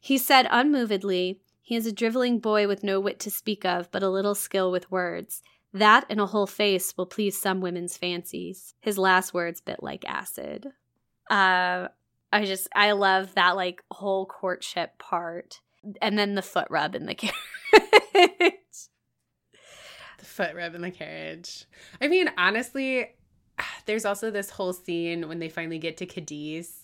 he 0.00 0.18
said 0.18 0.46
unmovedly, 0.46 1.38
He 1.60 1.74
is 1.76 1.86
a 1.86 1.92
driveling 1.92 2.38
boy 2.38 2.68
with 2.68 2.84
no 2.84 3.00
wit 3.00 3.18
to 3.20 3.30
speak 3.30 3.64
of, 3.64 3.90
but 3.90 4.02
a 4.02 4.08
little 4.08 4.34
skill 4.34 4.70
with 4.70 4.90
words. 4.90 5.42
That 5.72 6.04
and 6.10 6.20
a 6.20 6.26
whole 6.26 6.46
face 6.46 6.96
will 6.96 7.06
please 7.06 7.40
some 7.40 7.60
women's 7.60 7.96
fancies. 7.96 8.74
His 8.80 8.98
last 8.98 9.32
words 9.32 9.60
bit 9.60 9.82
like 9.82 10.04
acid. 10.06 10.68
Uh, 11.30 11.88
I 12.30 12.44
just, 12.44 12.68
I 12.74 12.92
love 12.92 13.34
that 13.34 13.56
like 13.56 13.82
whole 13.90 14.26
courtship 14.26 14.98
part. 14.98 15.60
And 16.00 16.18
then 16.18 16.34
the 16.34 16.42
foot 16.42 16.68
rub 16.70 16.94
in 16.94 17.06
the 17.06 17.14
carriage. 17.14 17.32
the 20.18 20.24
foot 20.24 20.54
rub 20.54 20.74
in 20.74 20.82
the 20.82 20.90
carriage. 20.90 21.64
I 22.00 22.08
mean, 22.08 22.30
honestly, 22.38 23.14
there's 23.86 24.04
also 24.04 24.30
this 24.30 24.50
whole 24.50 24.72
scene 24.72 25.28
when 25.28 25.38
they 25.38 25.48
finally 25.48 25.78
get 25.78 25.96
to 25.98 26.06
Cadiz 26.06 26.81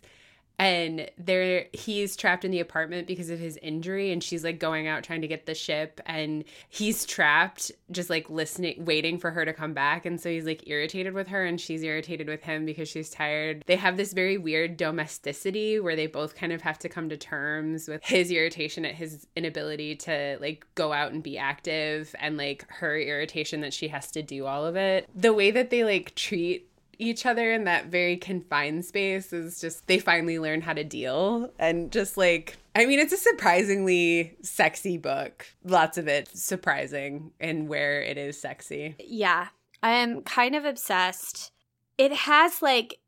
and 0.59 1.09
there 1.17 1.67
he's 1.73 2.17
trapped 2.17 2.45
in 2.45 2.51
the 2.51 2.61
apartment 2.61 3.07
because 3.07 3.31
of 3.31 3.39
his 3.39 3.57
injury 3.63 4.11
and 4.11 4.23
she's 4.23 4.43
like 4.43 4.59
going 4.59 4.89
out 4.89 5.05
trying 5.05 5.21
to 5.21 5.29
get 5.29 5.47
the 5.47 5.55
ship 5.55 6.01
and 6.07 6.45
he's 6.69 7.07
trapped 7.07 7.71
just 7.91 8.11
like 8.11 8.29
listening 8.29 8.85
waiting 8.85 9.19
for 9.19 9.31
her 9.31 9.45
to 9.45 9.53
come 9.53 9.73
back 9.73 10.05
and 10.05 10.21
so 10.21 10.29
he's 10.29 10.45
like 10.45 10.67
irritated 10.67 11.15
with 11.15 11.29
her 11.29 11.45
and 11.45 11.61
she's 11.61 11.83
irritated 11.83 12.29
with 12.29 12.43
him 12.43 12.65
because 12.65 12.89
she's 12.89 13.11
tired. 13.11 13.63
They 13.67 13.77
have 13.77 13.97
this 13.97 14.13
very 14.13 14.37
weird 14.37 14.77
domesticity 14.77 15.79
where 15.79 15.97
they 15.97 16.07
both 16.07 16.35
kind 16.35 16.53
of 16.53 16.63
have 16.63 16.79
to 16.81 16.89
come 16.89 17.09
to 17.09 17.17
terms 17.17 17.87
with 17.89 18.05
his 18.05 18.31
irritation 18.31 18.85
at 18.85 18.95
his 18.95 19.27
inability 19.37 19.97
to 19.97 20.39
like 20.41 20.67
go 20.75 20.93
out 20.93 21.13
and 21.13 21.23
be 21.23 21.39
active 21.39 22.15
and 22.19 22.37
like 22.37 22.67
her 22.69 22.99
irritation 22.99 23.61
that 23.61 23.73
she 23.73 23.89
has 23.89 24.11
to 24.11 24.23
do 24.23 24.47
all 24.47 24.67
of 24.67 24.77
it. 24.77 25.09
The 25.15 25.33
way 25.33 25.51
that 25.53 25.71
they 25.71 25.85
like 25.85 26.15
treat 26.15 26.68
each 26.99 27.25
other 27.25 27.53
in 27.53 27.65
that 27.65 27.87
very 27.87 28.17
confined 28.17 28.85
space 28.85 29.33
is 29.33 29.61
just 29.61 29.87
they 29.87 29.99
finally 29.99 30.39
learn 30.39 30.61
how 30.61 30.73
to 30.73 30.85
deal 30.85 31.51
and 31.59 31.93
just 31.93 32.17
like 32.17 32.59
I 32.75 32.87
mean 32.87 32.99
it's 32.99 33.13
a 33.13 33.17
surprisingly 33.17 34.37
sexy 34.43 34.99
book. 34.99 35.47
Lots 35.65 35.97
of 35.97 36.09
it 36.09 36.29
surprising 36.37 37.31
in 37.41 37.69
where 37.69 38.03
it 38.03 38.19
is 38.19 38.41
sexy. 38.41 38.97
Yeah. 38.99 39.49
I 39.83 39.93
am 39.93 40.23
kind 40.23 40.57
of 40.57 40.65
obsessed. 40.65 41.53
It 41.97 42.13
has 42.13 42.61
like 42.63 42.99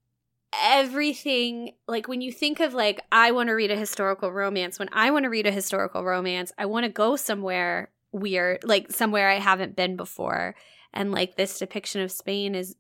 everything 0.53 1.73
like 1.87 2.09
when 2.09 2.21
you 2.21 2.33
think 2.33 2.61
of 2.61 2.75
like 2.75 3.01
I 3.11 3.33
want 3.33 3.49
to 3.49 3.55
read 3.55 3.71
a 3.71 3.77
historical 3.77 4.33
romance, 4.33 4.79
when 4.79 4.89
I 4.93 5.11
want 5.11 5.25
to 5.25 5.31
read 5.31 5.47
a 5.47 5.53
historical 5.53 6.05
romance, 6.05 6.53
I 6.59 6.67
want 6.67 6.85
to 6.85 6.91
go 6.91 7.17
somewhere 7.17 7.91
weird, 8.13 8.65
like 8.65 8.91
somewhere 8.91 9.29
I 9.29 9.39
haven't 9.39 9.77
been 9.77 9.97
before. 9.97 10.55
And 10.93 11.13
like 11.13 11.37
this 11.37 11.59
depiction 11.59 12.01
of 12.03 12.11
Spain 12.11 12.55
is 12.55 12.77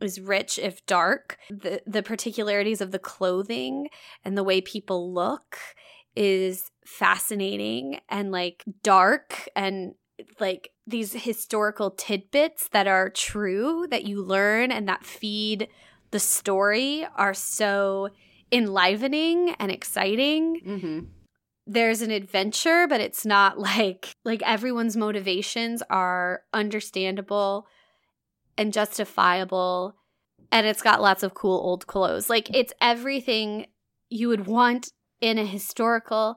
is 0.00 0.20
rich 0.20 0.58
if 0.58 0.84
dark. 0.86 1.38
The 1.50 1.82
the 1.86 2.02
particularities 2.02 2.80
of 2.80 2.90
the 2.90 2.98
clothing 2.98 3.88
and 4.24 4.36
the 4.36 4.44
way 4.44 4.60
people 4.60 5.12
look 5.12 5.58
is 6.14 6.70
fascinating 6.84 8.00
and 8.08 8.32
like 8.32 8.64
dark 8.82 9.48
and 9.54 9.94
like 10.40 10.70
these 10.86 11.12
historical 11.12 11.90
tidbits 11.90 12.68
that 12.68 12.86
are 12.86 13.10
true 13.10 13.86
that 13.90 14.04
you 14.04 14.22
learn 14.22 14.72
and 14.72 14.88
that 14.88 15.04
feed 15.04 15.68
the 16.10 16.20
story 16.20 17.06
are 17.16 17.34
so 17.34 18.08
enlivening 18.50 19.54
and 19.58 19.70
exciting. 19.70 20.60
Mm-hmm. 20.64 21.00
There's 21.66 22.00
an 22.00 22.12
adventure, 22.12 22.86
but 22.88 23.00
it's 23.00 23.26
not 23.26 23.58
like 23.58 24.08
like 24.24 24.42
everyone's 24.42 24.96
motivations 24.96 25.82
are 25.90 26.42
understandable 26.52 27.66
and 28.58 28.72
justifiable 28.72 29.96
and 30.52 30.66
it's 30.66 30.82
got 30.82 31.02
lots 31.02 31.22
of 31.22 31.34
cool 31.34 31.58
old 31.58 31.86
clothes. 31.86 32.30
Like 32.30 32.54
it's 32.54 32.72
everything 32.80 33.66
you 34.08 34.28
would 34.28 34.46
want 34.46 34.92
in 35.20 35.38
a 35.38 35.44
historical, 35.44 36.36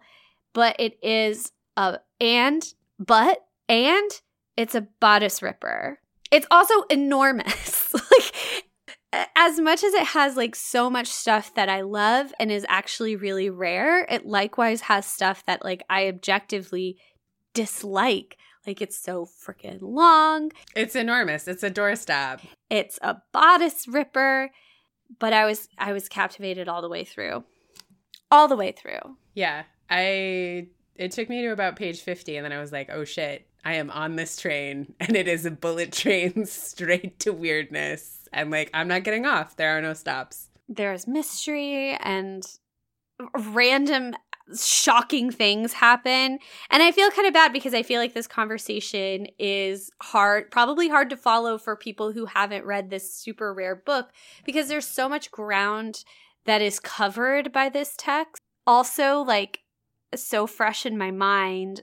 but 0.53 0.75
it 0.79 0.97
is 1.03 1.51
a 1.77 1.99
and 2.19 2.63
but 2.97 3.39
and 3.67 4.12
it's 4.58 4.75
a 4.75 4.88
bodice 4.99 5.41
ripper. 5.41 5.99
It's 6.32 6.47
also 6.51 6.82
enormous. 6.89 7.93
like 7.93 8.65
as 9.36 9.60
much 9.60 9.84
as 9.84 9.93
it 9.93 10.08
has 10.08 10.36
like 10.36 10.55
so 10.55 10.89
much 10.89 11.08
stuff 11.08 11.53
that 11.55 11.69
I 11.69 11.82
love 11.82 12.34
and 12.39 12.51
is 12.51 12.65
actually 12.69 13.15
really 13.15 13.49
rare, 13.49 14.05
it 14.05 14.25
likewise 14.25 14.82
has 14.82 15.05
stuff 15.05 15.45
that 15.45 15.63
like 15.63 15.84
I 15.89 16.08
objectively 16.08 16.97
dislike. 17.53 18.38
Like 18.67 18.82
it's 18.82 18.98
so 18.98 19.26
freaking 19.26 19.80
long. 19.82 20.52
It's 20.76 20.95
enormous. 20.95 21.48
It's 21.48 21.63
a 21.63 21.72
doorstop. 21.72 22.41
It's 22.69 23.00
a 23.02 23.17
bodice 23.32 23.88
ripper, 23.88 24.52
but 25.17 25.34
I 25.34 25.45
was 25.45 25.67
I 25.78 25.93
was 25.93 26.10
captivated 26.10 26.67
all 26.67 26.82
the 26.82 26.89
way 26.89 27.04
through. 27.04 27.43
All 28.32 28.48
the 28.48 28.58
way 28.58 28.72
through. 28.72 29.17
Yeah. 29.34 29.63
I 29.89 30.67
it 30.95 31.12
took 31.12 31.30
me 31.30 31.41
to 31.41 31.50
about 31.50 31.78
page 31.78 32.02
50 32.02 32.36
and 32.36 32.45
then 32.45 32.52
I 32.52 32.60
was 32.60 32.72
like, 32.72 32.89
"Oh 32.91 33.06
shit. 33.06 33.48
I 33.63 33.76
am 33.76 33.89
on 33.91 34.15
this 34.15 34.38
train 34.38 34.93
and 35.00 35.15
it 35.15 35.28
is 35.28 35.45
a 35.45 35.52
bullet 35.52 35.91
train 35.91 36.45
straight 36.45 37.19
to 37.19 37.34
weirdness." 37.34 38.28
And 38.32 38.52
like, 38.52 38.69
I'm 38.74 38.88
not 38.88 39.04
getting 39.04 39.26
off. 39.26 39.56
There 39.56 39.76
are 39.78 39.82
no 39.82 39.93
stops. 39.93 40.50
There's 40.67 41.08
mystery 41.08 41.98
and 42.02 42.43
random 43.36 44.13
shocking 44.57 45.31
things 45.31 45.73
happen. 45.73 46.39
And 46.69 46.83
I 46.83 46.91
feel 46.91 47.12
kind 47.12 47.27
of 47.27 47.33
bad 47.33 47.53
because 47.53 47.73
I 47.73 47.83
feel 47.83 47.99
like 47.99 48.13
this 48.13 48.27
conversation 48.27 49.27
is 49.38 49.91
hard, 50.01 50.51
probably 50.51 50.89
hard 50.89 51.09
to 51.12 51.17
follow 51.17 51.57
for 51.57 51.75
people 51.75 52.12
who 52.12 52.25
haven't 52.25 52.65
read 52.65 52.89
this 52.89 53.13
super 53.13 53.53
rare 53.53 53.75
book 53.75 54.09
because 54.45 54.67
there's 54.67 54.88
so 54.88 55.07
much 55.07 55.31
ground 55.31 56.03
that 56.45 56.62
is 56.62 56.79
covered 56.79 57.51
by 57.51 57.69
this 57.69 57.93
text. 57.97 58.41
Also, 58.65 59.21
like, 59.21 59.62
so 60.15 60.47
fresh 60.47 60.85
in 60.85 60.97
my 60.97 61.12
mind, 61.12 61.81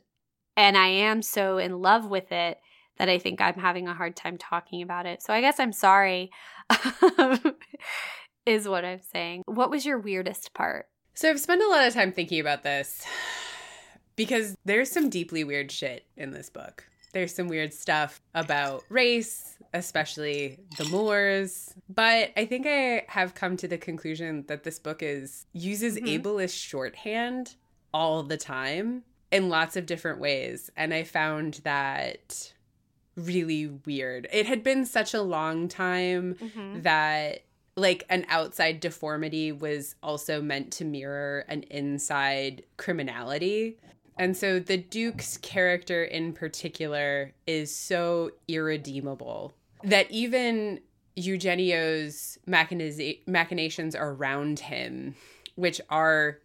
and 0.56 0.76
I 0.76 0.88
am 0.88 1.22
so 1.22 1.58
in 1.58 1.80
love 1.80 2.06
with 2.06 2.32
it 2.32 2.58
that 2.98 3.08
I 3.08 3.18
think 3.18 3.40
I'm 3.40 3.58
having 3.58 3.88
a 3.88 3.94
hard 3.94 4.16
time 4.16 4.38
talking 4.38 4.82
about 4.82 5.06
it. 5.06 5.22
So 5.22 5.32
I 5.32 5.40
guess 5.40 5.60
I'm 5.60 5.72
sorry, 5.72 6.30
is 8.46 8.66
what 8.66 8.84
I'm 8.84 9.02
saying. 9.02 9.42
What 9.46 9.70
was 9.70 9.84
your 9.84 9.98
weirdest 9.98 10.54
part? 10.54 10.86
So 11.16 11.30
I've 11.30 11.40
spent 11.40 11.62
a 11.62 11.68
lot 11.68 11.86
of 11.86 11.94
time 11.94 12.12
thinking 12.12 12.40
about 12.40 12.62
this 12.62 13.02
because 14.16 14.54
there's 14.66 14.90
some 14.90 15.08
deeply 15.08 15.44
weird 15.44 15.72
shit 15.72 16.04
in 16.14 16.30
this 16.30 16.50
book. 16.50 16.86
There's 17.14 17.34
some 17.34 17.48
weird 17.48 17.72
stuff 17.72 18.20
about 18.34 18.84
race, 18.90 19.56
especially 19.72 20.58
the 20.76 20.84
Moors. 20.84 21.72
But 21.88 22.32
I 22.36 22.44
think 22.44 22.66
I 22.66 23.06
have 23.08 23.34
come 23.34 23.56
to 23.56 23.66
the 23.66 23.78
conclusion 23.78 24.44
that 24.48 24.64
this 24.64 24.78
book 24.78 25.02
is 25.02 25.46
uses 25.54 25.96
mm-hmm. 25.96 26.22
ableist 26.22 26.62
shorthand 26.62 27.54
all 27.94 28.22
the 28.22 28.36
time 28.36 29.02
in 29.30 29.48
lots 29.48 29.74
of 29.76 29.86
different 29.86 30.20
ways. 30.20 30.70
And 30.76 30.92
I 30.92 31.04
found 31.04 31.62
that 31.64 32.52
really 33.16 33.68
weird. 33.86 34.28
It 34.30 34.44
had 34.44 34.62
been 34.62 34.84
such 34.84 35.14
a 35.14 35.22
long 35.22 35.68
time 35.68 36.34
mm-hmm. 36.34 36.82
that 36.82 37.45
like 37.76 38.04
an 38.08 38.24
outside 38.28 38.80
deformity 38.80 39.52
was 39.52 39.94
also 40.02 40.40
meant 40.40 40.72
to 40.72 40.84
mirror 40.84 41.44
an 41.48 41.62
inside 41.64 42.64
criminality. 42.78 43.76
And 44.18 44.34
so 44.34 44.58
the 44.58 44.78
Duke's 44.78 45.36
character 45.36 46.02
in 46.02 46.32
particular 46.32 47.32
is 47.46 47.74
so 47.74 48.30
irredeemable 48.48 49.52
that 49.84 50.10
even 50.10 50.80
Eugenio's 51.16 52.38
machinations 52.46 53.94
around 53.94 54.58
him, 54.60 55.14
which 55.54 55.80
are 55.90 56.38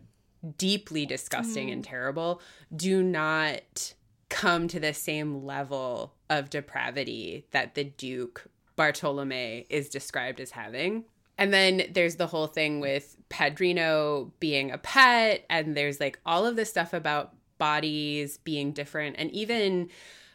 deeply 0.57 1.05
disgusting 1.05 1.69
mm. 1.69 1.73
and 1.73 1.83
terrible, 1.83 2.41
do 2.75 3.01
not 3.01 3.93
come 4.27 4.67
to 4.67 4.79
the 4.79 4.93
same 4.93 5.45
level 5.45 6.13
of 6.29 6.49
depravity 6.49 7.45
that 7.51 7.75
the 7.75 7.83
Duke 7.85 8.47
Bartolome 8.75 9.65
is 9.69 9.89
described 9.89 10.39
as 10.39 10.51
having. 10.51 11.05
And 11.37 11.53
then 11.53 11.83
there's 11.91 12.17
the 12.17 12.27
whole 12.27 12.47
thing 12.47 12.79
with 12.79 13.17
Pedrino 13.29 14.31
being 14.39 14.71
a 14.71 14.77
pet, 14.77 15.45
and 15.49 15.75
there's 15.75 15.99
like 15.99 16.19
all 16.25 16.45
of 16.45 16.55
this 16.55 16.69
stuff 16.69 16.93
about 16.93 17.33
bodies 17.57 18.37
being 18.37 18.71
different, 18.71 19.15
and 19.17 19.31
even 19.31 19.89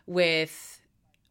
with 0.07 0.81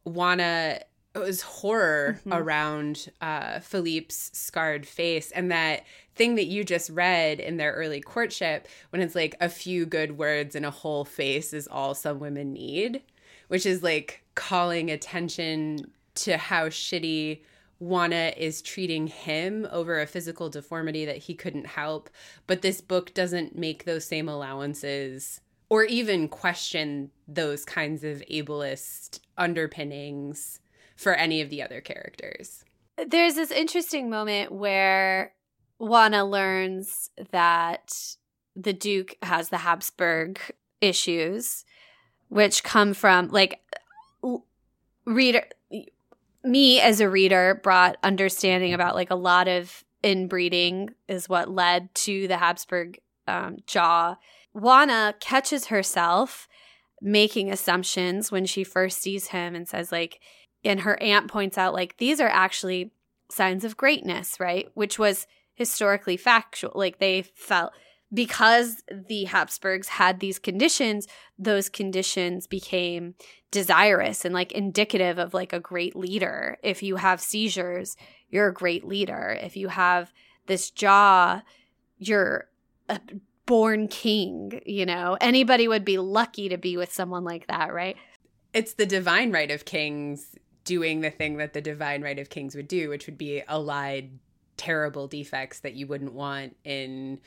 Juana 0.04 0.80
it 1.14 1.18
was 1.18 1.40
horror 1.40 2.18
mm-hmm. 2.20 2.32
around 2.34 3.08
uh, 3.22 3.60
Philippe's 3.60 4.30
scarred 4.34 4.86
face, 4.86 5.30
and 5.30 5.50
that 5.50 5.84
thing 6.14 6.34
that 6.34 6.44
you 6.44 6.62
just 6.62 6.90
read 6.90 7.40
in 7.40 7.56
their 7.56 7.72
early 7.72 8.00
courtship, 8.00 8.68
when 8.90 9.00
it's 9.00 9.14
like 9.14 9.34
a 9.40 9.48
few 9.48 9.86
good 9.86 10.18
words 10.18 10.54
and 10.54 10.66
a 10.66 10.70
whole 10.70 11.04
face 11.04 11.54
is 11.54 11.66
all 11.66 11.94
some 11.94 12.18
women 12.18 12.52
need, 12.52 13.02
which 13.48 13.64
is 13.64 13.82
like 13.82 14.22
calling 14.34 14.90
attention 14.90 15.90
to 16.16 16.36
how 16.36 16.68
shitty 16.68 17.40
Juana 17.78 18.32
is 18.36 18.62
treating 18.62 19.06
him 19.06 19.66
over 19.70 20.00
a 20.00 20.06
physical 20.06 20.48
deformity 20.48 21.04
that 21.04 21.18
he 21.18 21.34
couldn't 21.34 21.66
help. 21.66 22.08
But 22.46 22.62
this 22.62 22.80
book 22.80 23.12
doesn't 23.12 23.56
make 23.56 23.84
those 23.84 24.06
same 24.06 24.28
allowances 24.28 25.40
or 25.68 25.84
even 25.84 26.28
question 26.28 27.10
those 27.26 27.64
kinds 27.64 28.04
of 28.04 28.22
ableist 28.30 29.20
underpinnings 29.36 30.60
for 30.96 31.14
any 31.14 31.40
of 31.40 31.50
the 31.50 31.62
other 31.62 31.80
characters. 31.80 32.64
There's 33.06 33.34
this 33.34 33.50
interesting 33.50 34.08
moment 34.08 34.52
where 34.52 35.34
Juana 35.78 36.24
learns 36.24 37.10
that 37.30 38.16
the 38.54 38.72
Duke 38.72 39.16
has 39.22 39.50
the 39.50 39.58
Habsburg 39.58 40.40
issues, 40.80 41.64
which 42.28 42.64
come 42.64 42.94
from 42.94 43.28
like 43.28 43.60
reader 45.04 45.44
me 46.46 46.80
as 46.80 47.00
a 47.00 47.08
reader 47.08 47.60
brought 47.62 47.96
understanding 48.02 48.72
about 48.72 48.94
like 48.94 49.10
a 49.10 49.16
lot 49.16 49.48
of 49.48 49.84
inbreeding 50.02 50.90
is 51.08 51.28
what 51.28 51.50
led 51.50 51.94
to 51.94 52.28
the 52.28 52.36
Habsburg 52.36 53.00
um, 53.26 53.56
jaw. 53.66 54.16
Juana 54.52 55.14
catches 55.20 55.66
herself 55.66 56.48
making 57.02 57.50
assumptions 57.50 58.30
when 58.32 58.46
she 58.46 58.64
first 58.64 59.02
sees 59.02 59.28
him 59.28 59.54
and 59.54 59.68
says 59.68 59.92
like 59.92 60.20
and 60.64 60.80
her 60.80 61.00
aunt 61.02 61.28
points 61.28 61.58
out 61.58 61.74
like 61.74 61.98
these 61.98 62.20
are 62.20 62.28
actually 62.28 62.90
signs 63.30 63.64
of 63.64 63.76
greatness 63.76 64.40
right 64.40 64.70
which 64.74 64.98
was 64.98 65.26
historically 65.56 66.16
factual. 66.16 66.70
Like 66.74 66.98
they 66.98 67.22
felt 67.22 67.72
because 68.16 68.82
the 68.90 69.24
Habsburgs 69.24 69.88
had 69.88 70.20
these 70.20 70.38
conditions, 70.38 71.06
those 71.38 71.68
conditions 71.68 72.46
became 72.46 73.14
desirous 73.50 74.24
and 74.24 74.32
like 74.32 74.52
indicative 74.52 75.18
of 75.18 75.34
like 75.34 75.52
a 75.52 75.60
great 75.60 75.94
leader. 75.94 76.56
If 76.62 76.82
you 76.82 76.96
have 76.96 77.20
seizures, 77.20 77.94
you're 78.30 78.48
a 78.48 78.54
great 78.54 78.86
leader. 78.86 79.38
If 79.40 79.54
you 79.54 79.68
have 79.68 80.14
this 80.46 80.70
jaw, 80.70 81.42
you're 81.98 82.48
a 82.88 82.98
born 83.44 83.86
king, 83.86 84.62
you 84.64 84.86
know. 84.86 85.18
Anybody 85.20 85.68
would 85.68 85.84
be 85.84 85.98
lucky 85.98 86.48
to 86.48 86.56
be 86.56 86.78
with 86.78 86.90
someone 86.90 87.22
like 87.22 87.46
that, 87.48 87.74
right? 87.74 87.98
It's 88.54 88.72
the 88.72 88.86
divine 88.86 89.30
right 89.30 89.50
of 89.50 89.66
kings 89.66 90.36
doing 90.64 91.02
the 91.02 91.10
thing 91.10 91.36
that 91.36 91.52
the 91.52 91.60
divine 91.60 92.00
right 92.00 92.18
of 92.18 92.30
kings 92.30 92.56
would 92.56 92.66
do, 92.66 92.88
which 92.88 93.04
would 93.04 93.18
be 93.18 93.42
allied 93.46 94.18
terrible 94.56 95.06
defects 95.06 95.60
that 95.60 95.74
you 95.74 95.86
wouldn't 95.86 96.14
want 96.14 96.56
in 96.64 97.20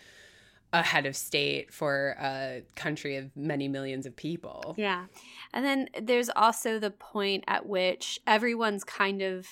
a 0.72 0.84
head 0.84 1.06
of 1.06 1.16
state 1.16 1.74
for 1.74 2.16
a 2.20 2.62
country 2.76 3.16
of 3.16 3.36
many 3.36 3.68
millions 3.68 4.06
of 4.06 4.16
people. 4.16 4.76
Yeah. 4.78 5.06
And 5.54 5.66
then 5.66 5.90
there's 6.00 6.30
also 6.36 6.78
the 6.78 6.92
point 6.92 7.44
at 7.48 7.66
which 7.66 8.20
everyone's 8.28 8.84
kind 8.84 9.22
of 9.22 9.48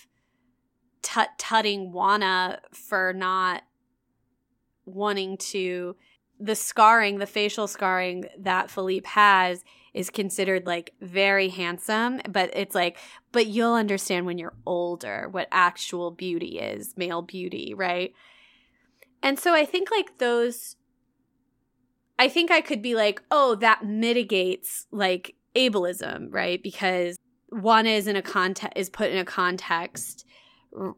tut 1.01 1.29
tutting 1.37 1.91
Juana 1.91 2.59
for 2.71 3.13
not 3.13 3.63
wanting 4.85 5.37
to 5.37 5.95
the 6.39 6.55
scarring, 6.55 7.17
the 7.17 7.25
facial 7.25 7.67
scarring 7.67 8.25
that 8.37 8.69
Philippe 8.69 9.07
has 9.09 9.63
is 9.93 10.11
considered 10.11 10.67
like 10.67 10.93
very 11.01 11.49
handsome, 11.49 12.21
but 12.29 12.51
it's 12.53 12.75
like, 12.75 12.97
but 13.31 13.47
you'll 13.47 13.73
understand 13.73 14.27
when 14.27 14.37
you're 14.37 14.53
older 14.65 15.27
what 15.31 15.47
actual 15.51 16.11
beauty 16.11 16.59
is, 16.59 16.95
male 16.95 17.23
beauty, 17.23 17.73
right? 17.73 18.13
And 19.23 19.39
so 19.39 19.55
I 19.55 19.65
think 19.65 19.89
like 19.89 20.19
those 20.19 20.76
I 22.19 22.29
think 22.29 22.51
I 22.51 22.61
could 22.61 22.81
be 22.81 22.95
like, 22.95 23.21
oh, 23.29 23.55
that 23.55 23.85
mitigates 23.85 24.87
like 24.91 25.35
ableism, 25.55 26.27
right? 26.31 26.61
Because 26.61 27.17
one 27.49 27.85
is 27.85 28.07
in 28.07 28.15
a 28.15 28.21
context 28.21 28.73
is 28.75 28.89
put 28.89 29.11
in 29.11 29.17
a 29.17 29.25
context 29.25 30.25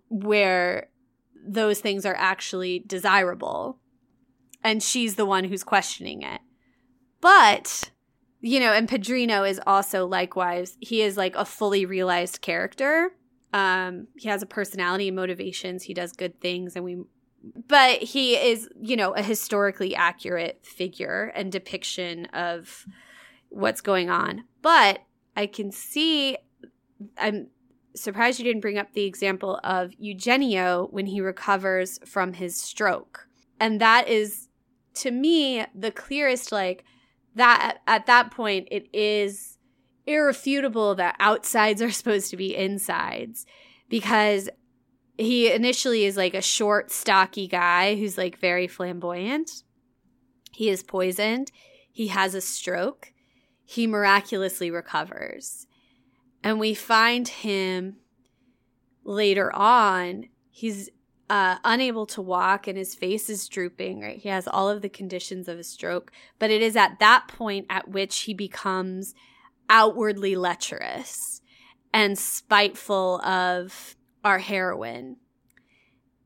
where 0.10 0.90
those 1.48 1.80
things 1.80 2.06
are 2.06 2.16
actually 2.18 2.80
desirable, 2.80 3.80
and 4.64 4.84
she's 4.84 5.16
the 5.16 5.26
one 5.26 5.46
who's 5.46 5.64
questioning 5.64 6.22
it. 6.22 6.42
But 7.22 7.92
you 8.42 8.60
know, 8.60 8.72
and 8.72 8.88
Pedrino 8.88 9.50
is 9.50 9.60
also 9.68 10.08
likewise. 10.08 10.78
He 10.80 11.02
is 11.02 11.18
like 11.18 11.36
a 11.36 11.46
fully 11.46 11.86
realized 11.86 12.42
character. 12.42 13.12
Um, 13.52 14.08
he 14.18 14.30
has 14.30 14.42
a 14.42 14.46
personality 14.46 15.10
and 15.10 15.16
motivations. 15.16 15.84
He 15.84 15.94
does 15.94 16.14
good 16.14 16.40
things, 16.40 16.76
and 16.76 16.86
we 16.86 16.98
but 17.68 18.02
he 18.02 18.36
is, 18.36 18.70
you 18.82 18.96
know, 18.96 19.14
a 19.14 19.22
historically 19.22 19.96
accurate 19.96 20.66
figure 20.66 21.32
and 21.36 21.52
depiction 21.52 22.26
of 22.28 22.86
what's 23.50 23.82
going 23.82 24.10
on. 24.10 24.44
But 24.62 25.00
I 25.36 25.48
can 25.48 25.72
see, 25.72 26.38
I'm 27.18 27.48
surprised 27.96 28.40
you 28.40 28.46
didn't 28.46 28.62
bring 28.62 28.78
up 28.78 28.94
the 28.94 29.06
example 29.06 29.60
of 29.64 29.94
Eugenio 29.98 30.88
when 30.92 31.06
he 31.08 31.22
recovers 31.22 32.00
from 32.06 32.34
his 32.34 32.60
stroke. 32.60 33.28
And 33.60 33.80
that 33.82 34.08
is, 34.08 34.50
to 34.96 35.12
me, 35.12 35.66
the 35.74 35.92
clearest, 35.92 36.52
like, 36.52 36.84
that 37.36 37.80
at 37.88 38.06
that 38.08 38.32
point, 38.32 38.68
it 38.72 38.88
is 38.94 39.58
irrefutable 40.06 40.96
that 40.96 41.16
outsides 41.20 41.82
are 41.82 41.92
supposed 41.92 42.30
to 42.32 42.38
be 42.38 42.56
insides 42.56 43.46
because 43.88 44.50
he 45.20 45.52
initially 45.52 46.06
is 46.06 46.16
like 46.16 46.34
a 46.34 46.42
short, 46.42 46.92
stocky 46.92 47.46
guy 47.46 47.96
who's 47.96 48.18
like 48.18 48.40
very 48.40 48.68
flamboyant. 48.68 49.64
He 50.54 50.70
is 50.70 50.82
poisoned. 50.82 51.52
He 51.92 52.08
has 52.08 52.34
a 52.34 52.42
stroke. 52.42 53.12
He 53.66 53.86
miraculously 53.86 54.72
recovers. 54.72 55.68
And 56.42 56.58
we 56.58 56.74
find 56.74 57.28
him 57.28 57.98
later 59.04 59.54
on. 59.54 60.30
He's 60.52 60.90
uh, 61.30 61.58
unable 61.66 62.06
to 62.08 62.22
walk 62.22 62.66
and 62.66 62.78
his 62.78 62.96
face 62.96 63.30
is 63.30 63.50
drooping, 63.50 64.00
right? 64.00 64.18
He 64.18 64.30
has 64.30 64.48
all 64.48 64.70
of 64.70 64.82
the 64.82 64.90
conditions 64.90 65.50
of 65.50 65.60
a 65.60 65.66
stroke. 65.66 66.14
But 66.40 66.50
it 66.50 66.62
is 66.62 66.78
at 66.78 67.00
that 67.00 67.28
point 67.28 67.66
at 67.70 67.90
which 67.90 68.22
he 68.22 68.34
becomes 68.34 69.14
outwardly 69.70 70.38
lecherous 70.38 71.42
and 71.94 72.18
spiteful 72.18 73.20
of 73.22 73.98
our 74.24 74.40
heroine. 74.40 75.18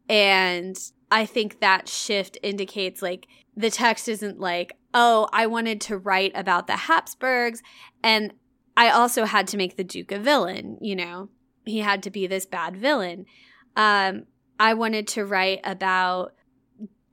And 0.10 0.77
I 1.12 1.25
think 1.25 1.60
that 1.60 1.88
shift 1.88 2.38
indicates 2.43 3.01
like 3.01 3.27
the 3.56 3.69
text 3.69 4.08
isn't 4.08 4.39
like, 4.39 4.73
oh, 4.93 5.27
I 5.32 5.47
wanted 5.47 5.79
to 5.82 5.97
write 5.97 6.32
about 6.36 6.67
the 6.67 6.75
Habsburgs 6.75 7.62
and 8.03 8.34
I 8.75 8.89
also 8.89 9.25
had 9.25 9.47
to 9.49 9.58
make 9.58 9.77
the 9.77 9.84
Duke 9.84 10.12
a 10.12 10.19
villain, 10.19 10.77
you 10.82 10.95
know. 10.95 11.29
He 11.65 11.79
had 11.79 12.03
to 12.03 12.10
be 12.10 12.27
this 12.27 12.45
bad 12.45 12.75
villain. 12.75 13.25
Um, 13.75 14.23
I 14.60 14.73
wanted 14.73 15.08
to 15.10 15.25
write 15.25 15.62
about 15.63 16.34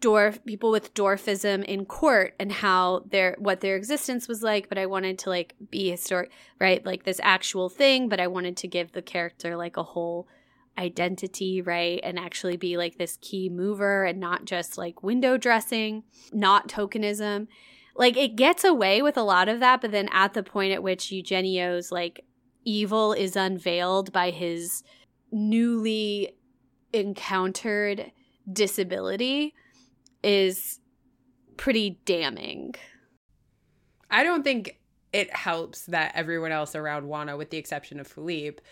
dwarf 0.01 0.43
people 0.47 0.71
with 0.71 0.95
dwarfism 0.95 1.62
in 1.64 1.85
court 1.85 2.35
and 2.40 2.51
how 2.51 3.05
their 3.11 3.37
what 3.38 3.61
their 3.61 3.77
existence 3.77 4.27
was 4.27 4.43
like 4.43 4.66
but 4.69 4.79
i 4.79 4.87
wanted 4.87 5.19
to 5.19 5.29
like 5.29 5.55
be 5.71 5.90
historic 5.90 6.31
right 6.59 6.87
like 6.87 7.05
this 7.05 7.21
actual 7.23 7.69
thing 7.69 8.09
but 8.09 8.19
i 8.19 8.27
wanted 8.27 8.57
to 8.57 8.66
give 8.66 8.93
the 8.93 9.03
character 9.03 9.57
like 9.57 9.77
a 9.77 9.83
whole 9.83 10.27
identity, 10.79 11.61
right? 11.63 12.01
And 12.03 12.19
actually 12.19 12.57
be 12.57 12.77
like 12.77 12.99
this 12.99 13.19
key 13.21 13.49
mover 13.49 14.05
and 14.05 14.19
not 14.19 14.45
just 14.45 14.79
like 14.79 15.03
window 15.03 15.37
dressing, 15.37 16.05
not 16.33 16.69
tokenism. 16.69 17.49
Like 17.95 18.17
it 18.17 18.37
gets 18.37 18.65
away 18.65 19.03
with 19.03 19.17
a 19.17 19.23
lot 19.23 19.49
of 19.49 19.61
that, 19.61 19.81
but 19.81 19.93
then 19.93 20.09
at 20.13 20.35
the 20.35 20.43
point 20.43 20.73
at 20.73 20.83
which 20.83 21.13
Eugenio's 21.13 21.93
like 21.93 22.25
evil 22.65 23.13
is 23.13 23.37
unveiled 23.37 24.13
by 24.13 24.31
his 24.31 24.83
newly 25.33 26.35
encountered 26.93 28.11
disability 28.51 29.55
is 30.23 30.81
pretty 31.57 32.01
damning. 32.05 32.75
I 34.11 34.23
don't 34.23 34.43
think 34.43 34.79
it 35.13 35.35
helps 35.35 35.87
that 35.87 36.13
everyone 36.15 36.53
else 36.53 36.75
around 36.75 37.07
Juana, 37.07 37.37
with 37.37 37.51
the 37.51 37.59
exception 37.59 38.01
of 38.01 38.07
Philippe, 38.07 38.63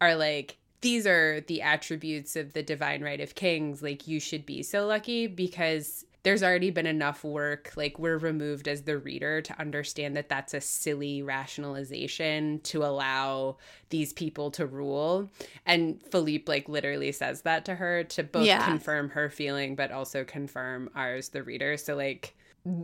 are 0.00 0.14
like 0.14 0.58
these 0.86 1.04
are 1.04 1.40
the 1.48 1.62
attributes 1.62 2.36
of 2.36 2.52
the 2.52 2.62
divine 2.62 3.02
right 3.02 3.20
of 3.20 3.34
kings 3.34 3.82
like 3.82 4.06
you 4.06 4.20
should 4.20 4.46
be 4.46 4.62
so 4.62 4.86
lucky 4.86 5.26
because 5.26 6.04
there's 6.22 6.44
already 6.44 6.70
been 6.70 6.86
enough 6.86 7.24
work 7.24 7.72
like 7.76 7.98
we're 7.98 8.18
removed 8.18 8.68
as 8.68 8.82
the 8.82 8.96
reader 8.96 9.42
to 9.42 9.58
understand 9.60 10.16
that 10.16 10.28
that's 10.28 10.54
a 10.54 10.60
silly 10.60 11.22
rationalization 11.22 12.60
to 12.60 12.84
allow 12.84 13.56
these 13.90 14.12
people 14.12 14.48
to 14.52 14.64
rule 14.64 15.28
and 15.66 16.00
philippe 16.04 16.44
like 16.46 16.68
literally 16.68 17.10
says 17.10 17.42
that 17.42 17.64
to 17.64 17.74
her 17.74 18.04
to 18.04 18.22
both 18.22 18.46
yeah. 18.46 18.64
confirm 18.64 19.08
her 19.08 19.28
feeling 19.28 19.74
but 19.74 19.90
also 19.90 20.22
confirm 20.22 20.88
ours 20.94 21.30
the 21.30 21.42
reader 21.42 21.76
so 21.76 21.96
like 21.96 22.36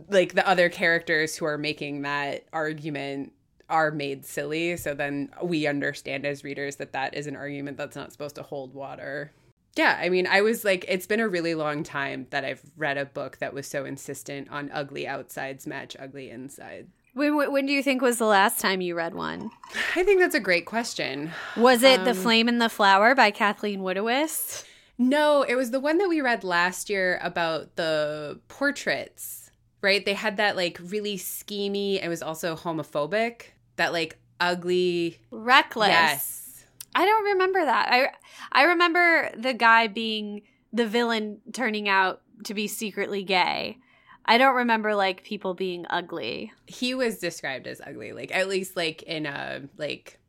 like 0.09 0.33
the 0.33 0.47
other 0.47 0.67
characters 0.67 1.37
who 1.37 1.45
are 1.45 1.57
making 1.57 2.01
that 2.01 2.43
argument 2.51 3.31
are 3.73 3.89
made 3.89 4.23
silly. 4.23 4.77
So 4.77 4.93
then 4.93 5.31
we 5.41 5.65
understand 5.65 6.27
as 6.27 6.43
readers 6.43 6.75
that 6.75 6.93
that 6.93 7.15
is 7.15 7.25
an 7.25 7.35
argument 7.35 7.75
that's 7.75 7.95
not 7.95 8.11
supposed 8.11 8.35
to 8.35 8.43
hold 8.43 8.75
water. 8.75 9.31
Yeah, 9.75 9.97
I 9.99 10.09
mean, 10.09 10.27
I 10.27 10.41
was 10.41 10.63
like, 10.63 10.85
it's 10.87 11.07
been 11.07 11.19
a 11.19 11.27
really 11.27 11.55
long 11.55 11.81
time 11.81 12.27
that 12.29 12.45
I've 12.45 12.61
read 12.77 12.99
a 12.99 13.05
book 13.05 13.39
that 13.39 13.55
was 13.55 13.65
so 13.65 13.83
insistent 13.85 14.51
on 14.51 14.69
ugly 14.71 15.07
outsides 15.07 15.65
match 15.65 15.97
ugly 15.99 16.29
inside. 16.29 16.87
When, 17.15 17.51
when 17.51 17.65
do 17.65 17.73
you 17.73 17.81
think 17.81 18.03
was 18.03 18.19
the 18.19 18.25
last 18.25 18.59
time 18.59 18.79
you 18.79 18.93
read 18.93 19.15
one? 19.15 19.49
I 19.95 20.03
think 20.03 20.19
that's 20.19 20.35
a 20.35 20.39
great 20.39 20.67
question. 20.67 21.31
Was 21.57 21.81
it 21.81 22.01
um, 22.01 22.05
The 22.05 22.13
Flame 22.13 22.47
and 22.47 22.61
the 22.61 22.69
Flower 22.69 23.15
by 23.15 23.31
Kathleen 23.31 23.79
Woodiwiss? 23.79 24.65
No, 24.99 25.41
it 25.41 25.55
was 25.55 25.71
the 25.71 25.79
one 25.79 25.97
that 25.97 26.09
we 26.09 26.21
read 26.21 26.43
last 26.43 26.91
year 26.91 27.19
about 27.23 27.75
the 27.75 28.39
portraits, 28.47 29.49
right? 29.81 30.05
They 30.05 30.13
had 30.13 30.37
that 30.37 30.55
like 30.55 30.79
really 30.79 31.17
schemy, 31.17 32.03
it 32.03 32.09
was 32.09 32.21
also 32.21 32.55
homophobic 32.55 33.52
that 33.75 33.93
like 33.93 34.17
ugly 34.39 35.19
reckless. 35.31 35.89
Yes. 35.89 36.65
I 36.95 37.05
don't 37.05 37.25
remember 37.25 37.65
that. 37.65 37.89
I 37.91 38.09
I 38.51 38.63
remember 38.65 39.31
the 39.35 39.53
guy 39.53 39.87
being 39.87 40.41
the 40.71 40.85
villain 40.85 41.39
turning 41.51 41.89
out 41.89 42.21
to 42.45 42.53
be 42.53 42.67
secretly 42.67 43.23
gay. 43.23 43.77
I 44.25 44.37
don't 44.37 44.55
remember 44.55 44.95
like 44.95 45.23
people 45.23 45.53
being 45.53 45.85
ugly. 45.89 46.53
He 46.65 46.93
was 46.93 47.17
described 47.17 47.67
as 47.67 47.81
ugly, 47.85 48.13
like 48.13 48.33
at 48.33 48.47
least 48.47 48.75
like 48.77 49.03
in 49.03 49.25
a 49.25 49.63
like 49.77 50.19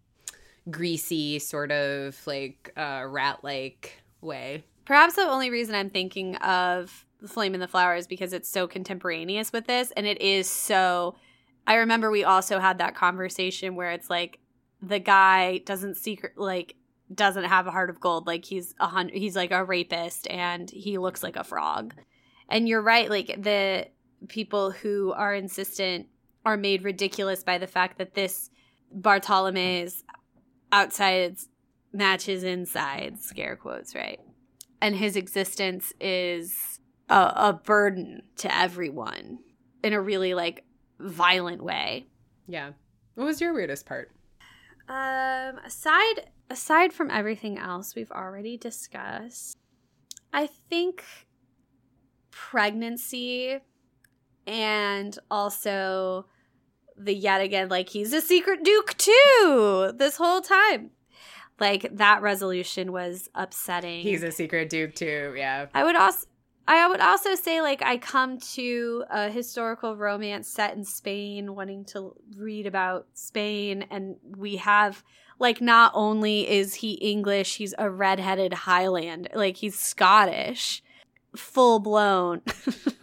greasy 0.71 1.39
sort 1.39 1.71
of 1.71 2.21
like 2.27 2.73
uh, 2.77 3.05
rat 3.07 3.41
like 3.43 4.03
way. 4.21 4.65
Perhaps 4.85 5.15
the 5.15 5.23
only 5.23 5.51
reason 5.51 5.75
I'm 5.75 5.91
thinking 5.91 6.37
of 6.37 7.07
the 7.21 7.29
Flame 7.29 7.55
and 7.55 7.63
the 7.63 7.69
Flower 7.69 7.95
is 7.95 8.07
because 8.07 8.33
it's 8.33 8.49
so 8.49 8.67
contemporaneous 8.67 9.53
with 9.53 9.67
this 9.67 9.93
and 9.93 10.07
it 10.07 10.21
is 10.21 10.49
so 10.49 11.15
I 11.67 11.77
remember 11.77 12.11
we 12.11 12.25
also 12.25 12.59
had 12.59 12.79
that 12.79 12.95
conversation 12.95 13.75
where 13.75 13.93
it's 13.93 14.11
like 14.11 14.39
the 14.83 14.99
guy 14.99 15.59
doesn't 15.59 15.97
secret 15.97 16.37
like 16.37 16.77
doesn't 17.13 17.45
have 17.45 17.67
a 17.67 17.71
heart 17.71 17.91
of 17.91 18.01
gold. 18.01 18.27
Like 18.27 18.45
he's 18.45 18.75
a 18.81 18.87
hundred, 18.87 19.17
he's 19.17 19.37
like 19.37 19.51
a 19.51 19.65
rapist 19.65 20.29
and 20.31 20.71
he 20.71 20.99
looks 20.99 21.23
like 21.23 21.37
a 21.37 21.45
frog. 21.45 21.95
And 22.49 22.69
you're 22.69 22.83
right. 22.83 23.09
Like 23.09 23.43
the 23.43 23.89
people 24.29 24.71
who 24.71 25.13
are 25.13 25.35
insistent 25.35 26.07
are 26.45 26.57
made 26.57 26.85
ridiculous 26.85 27.43
by 27.43 27.59
the 27.59 27.67
fact 27.67 27.99
that 27.99 28.15
this 28.15 28.51
Bartolome's 28.93 30.05
outsides 30.73 31.49
matches 31.93 32.43
inside, 32.43 33.21
scare 33.21 33.57
quotes, 33.57 33.95
right? 33.95 34.21
And 34.81 34.97
his 34.97 35.17
existence 35.17 35.93
is 36.01 36.81
a, 37.09 37.33
a 37.37 37.61
burden 37.65 38.23
to 38.37 38.55
everyone 38.55 39.39
in 39.83 39.93
a 39.93 40.01
really 40.01 40.35
like 40.35 40.65
violent 40.99 41.63
way. 41.63 42.07
Yeah. 42.47 42.73
What 43.15 43.25
was 43.25 43.41
your 43.41 43.55
weirdest 43.55 43.87
part? 43.87 44.11
Um, 44.89 45.59
aside 45.65 46.31
aside 46.51 46.93
from 46.93 47.11
everything 47.11 47.59
else 47.59 47.95
we've 47.95 48.11
already 48.13 48.57
discussed, 48.57 49.59
I 50.33 50.47
think 50.69 51.05
pregnancy 52.31 53.59
and 54.47 55.17
also 55.31 56.27
the 56.97 57.15
yet 57.15 57.41
again 57.41 57.69
like 57.69 57.89
he's 57.89 58.13
a 58.13 58.21
secret 58.21 58.63
duke 58.63 58.97
too 58.99 59.93
this 59.97 60.17
whole 60.17 60.41
time 60.41 60.91
like 61.61 61.89
that 61.97 62.23
resolution 62.23 62.93
was 62.93 63.29
upsetting 63.35 64.03
He's 64.03 64.23
a 64.23 64.31
secret 64.33 64.69
duke 64.69 64.95
too. 64.95 65.35
Yeah. 65.37 65.67
i 65.75 65.83
would 65.85 65.97
also 65.97 66.27
i 66.67 66.87
would 66.89 67.01
also 67.01 67.35
say 67.35 67.61
like 67.61 67.83
i 67.83 67.97
come 67.97 68.39
to 68.39 69.05
a 69.11 69.31
historical 69.31 69.97
romance 69.97 70.49
set 70.49 70.75
in 70.77 70.85
spain 70.85 71.55
wanting 71.55 71.85
to 71.85 72.15
read 72.37 72.67
about 72.67 73.07
spain 73.15 73.85
and 73.91 74.17
we 74.37 74.57
have 74.57 75.03
like 75.39 75.61
not 75.61 75.93
only 75.95 76.49
is 76.49 76.75
he 76.77 76.93
english 76.95 77.57
he's 77.57 77.75
a 77.79 77.91
redheaded 77.91 78.53
highland 78.53 79.29
like 79.35 79.57
he's 79.59 79.79
scottish. 79.79 80.83
Full 81.37 81.81
blown 81.81 82.43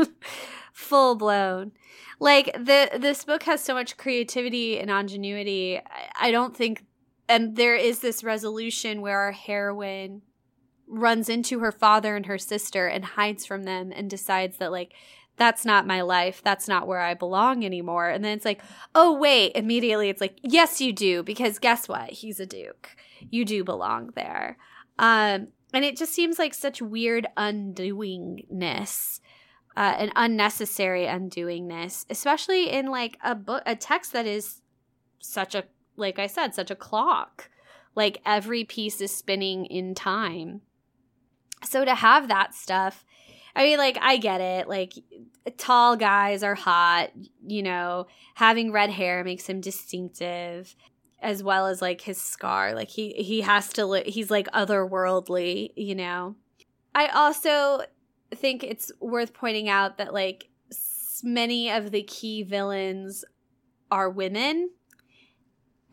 full 0.71 1.15
blown 1.15 1.73
like 2.21 2.53
the 2.53 2.89
this 2.97 3.25
book 3.25 3.43
has 3.43 3.61
so 3.61 3.73
much 3.73 3.97
creativity 3.97 4.79
and 4.79 4.91
ingenuity. 4.91 5.79
I, 5.79 6.27
I 6.27 6.31
don't 6.31 6.55
think 6.55 6.85
and 7.27 7.55
there 7.55 7.75
is 7.75 7.99
this 7.99 8.23
resolution 8.23 9.01
where 9.01 9.17
our 9.17 9.31
heroine 9.31 10.21
runs 10.91 11.29
into 11.29 11.59
her 11.59 11.71
father 11.71 12.15
and 12.15 12.25
her 12.25 12.37
sister 12.37 12.87
and 12.87 13.05
hides 13.05 13.45
from 13.45 13.63
them 13.63 13.91
and 13.95 14.09
decides 14.09 14.57
that 14.57 14.71
like 14.71 14.93
that's 15.37 15.65
not 15.65 15.87
my 15.87 16.01
life. 16.01 16.41
That's 16.43 16.67
not 16.67 16.87
where 16.87 16.99
i 16.99 17.13
belong 17.13 17.63
anymore. 17.63 18.09
And 18.09 18.23
then 18.23 18.35
it's 18.35 18.45
like 18.45 18.61
oh 18.93 19.17
wait 19.17 19.53
immediately 19.55 20.09
it's 20.09 20.21
like 20.21 20.37
yes 20.43 20.81
you 20.81 20.91
do 20.91 21.23
because 21.23 21.57
guess 21.59 21.87
what? 21.87 22.09
He's 22.09 22.39
a 22.39 22.45
duke. 22.45 22.89
You 23.29 23.45
do 23.45 23.63
belong 23.63 24.11
there. 24.15 24.57
Um 24.99 25.47
and 25.73 25.85
it 25.85 25.95
just 25.95 26.13
seems 26.13 26.37
like 26.37 26.53
such 26.53 26.81
weird 26.81 27.27
undoingness 27.37 29.21
uh, 29.77 29.95
an 29.97 30.11
unnecessary 30.17 31.05
undoingness 31.05 32.05
especially 32.09 32.69
in 32.69 32.87
like 32.87 33.17
a 33.23 33.33
book 33.33 33.63
a 33.65 33.73
text 33.73 34.11
that 34.11 34.25
is 34.25 34.61
such 35.19 35.55
a 35.55 35.63
like 35.95 36.19
i 36.19 36.27
said 36.27 36.53
such 36.53 36.69
a 36.69 36.75
clock. 36.75 37.49
Like 37.93 38.21
every 38.25 38.63
piece 38.63 39.01
is 39.01 39.13
spinning 39.13 39.65
in 39.65 39.95
time 39.95 40.61
so 41.63 41.85
to 41.85 41.95
have 41.95 42.27
that 42.27 42.53
stuff 42.53 43.05
i 43.55 43.63
mean 43.63 43.77
like 43.77 43.97
i 44.01 44.17
get 44.17 44.41
it 44.41 44.67
like 44.67 44.93
tall 45.57 45.95
guys 45.95 46.43
are 46.43 46.55
hot 46.55 47.11
you 47.45 47.63
know 47.63 48.07
having 48.35 48.71
red 48.71 48.89
hair 48.89 49.23
makes 49.23 49.47
him 49.47 49.61
distinctive 49.61 50.75
as 51.21 51.43
well 51.43 51.67
as 51.67 51.81
like 51.81 52.01
his 52.01 52.19
scar 52.19 52.73
like 52.73 52.89
he 52.89 53.13
he 53.13 53.41
has 53.41 53.69
to 53.69 53.85
li- 53.85 54.09
he's 54.09 54.31
like 54.31 54.47
otherworldly 54.47 55.71
you 55.75 55.95
know. 55.95 56.35
I 56.93 57.07
also 57.07 57.81
think 58.33 58.63
it's 58.63 58.91
worth 58.99 59.33
pointing 59.33 59.69
out 59.69 59.97
that 59.97 60.13
like 60.13 60.49
many 61.23 61.69
of 61.69 61.91
the 61.91 62.03
key 62.03 62.43
villains 62.43 63.23
are 63.89 64.09
women. 64.09 64.71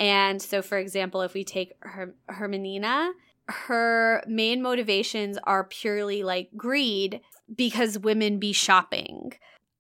And 0.01 0.41
so 0.41 0.63
for 0.63 0.79
example 0.79 1.23
if 1.23 1.35
we 1.35 1.45
take 1.45 1.75
her 1.81 2.15
hermanina 2.29 3.11
her 3.49 4.23
main 4.27 4.63
motivations 4.63 5.39
are 5.45 5.65
purely 5.65 6.23
like 6.23 6.51
greed 6.57 7.21
because 7.57 7.99
women 7.99 8.39
be 8.39 8.53
shopping 8.53 9.33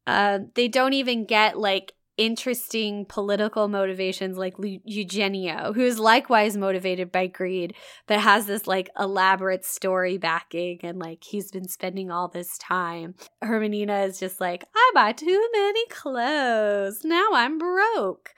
uh, 0.09 0.39
they 0.55 0.69
don't 0.69 0.95
even 0.95 1.27
get 1.27 1.59
like 1.59 1.93
interesting 2.17 3.05
political 3.05 3.69
motivations 3.69 4.39
like 4.39 4.55
Eugenio, 4.59 5.73
who 5.75 5.83
is 5.83 5.99
likewise 5.99 6.57
motivated 6.57 7.13
by 7.13 7.27
greed, 7.27 7.75
but 8.07 8.19
has 8.19 8.47
this 8.47 8.67
like 8.67 8.89
elaborate 8.99 9.67
story 9.67 10.17
backing 10.17 10.81
and 10.83 10.99
like 10.99 11.23
he's 11.23 11.51
been 11.51 11.69
spending 11.69 12.11
all 12.11 12.27
this 12.27 12.57
time. 12.57 13.15
Hermanina 13.45 14.09
is 14.09 14.19
just 14.19 14.41
like, 14.41 14.65
I 14.75 14.91
buy 14.95 15.13
too 15.13 15.49
many 15.53 15.87
clothes. 15.89 17.05
Now 17.05 17.29
I'm 17.35 17.59
broke. 17.59 18.31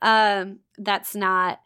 Um, 0.00 0.60
that's 0.78 1.14
not 1.14 1.60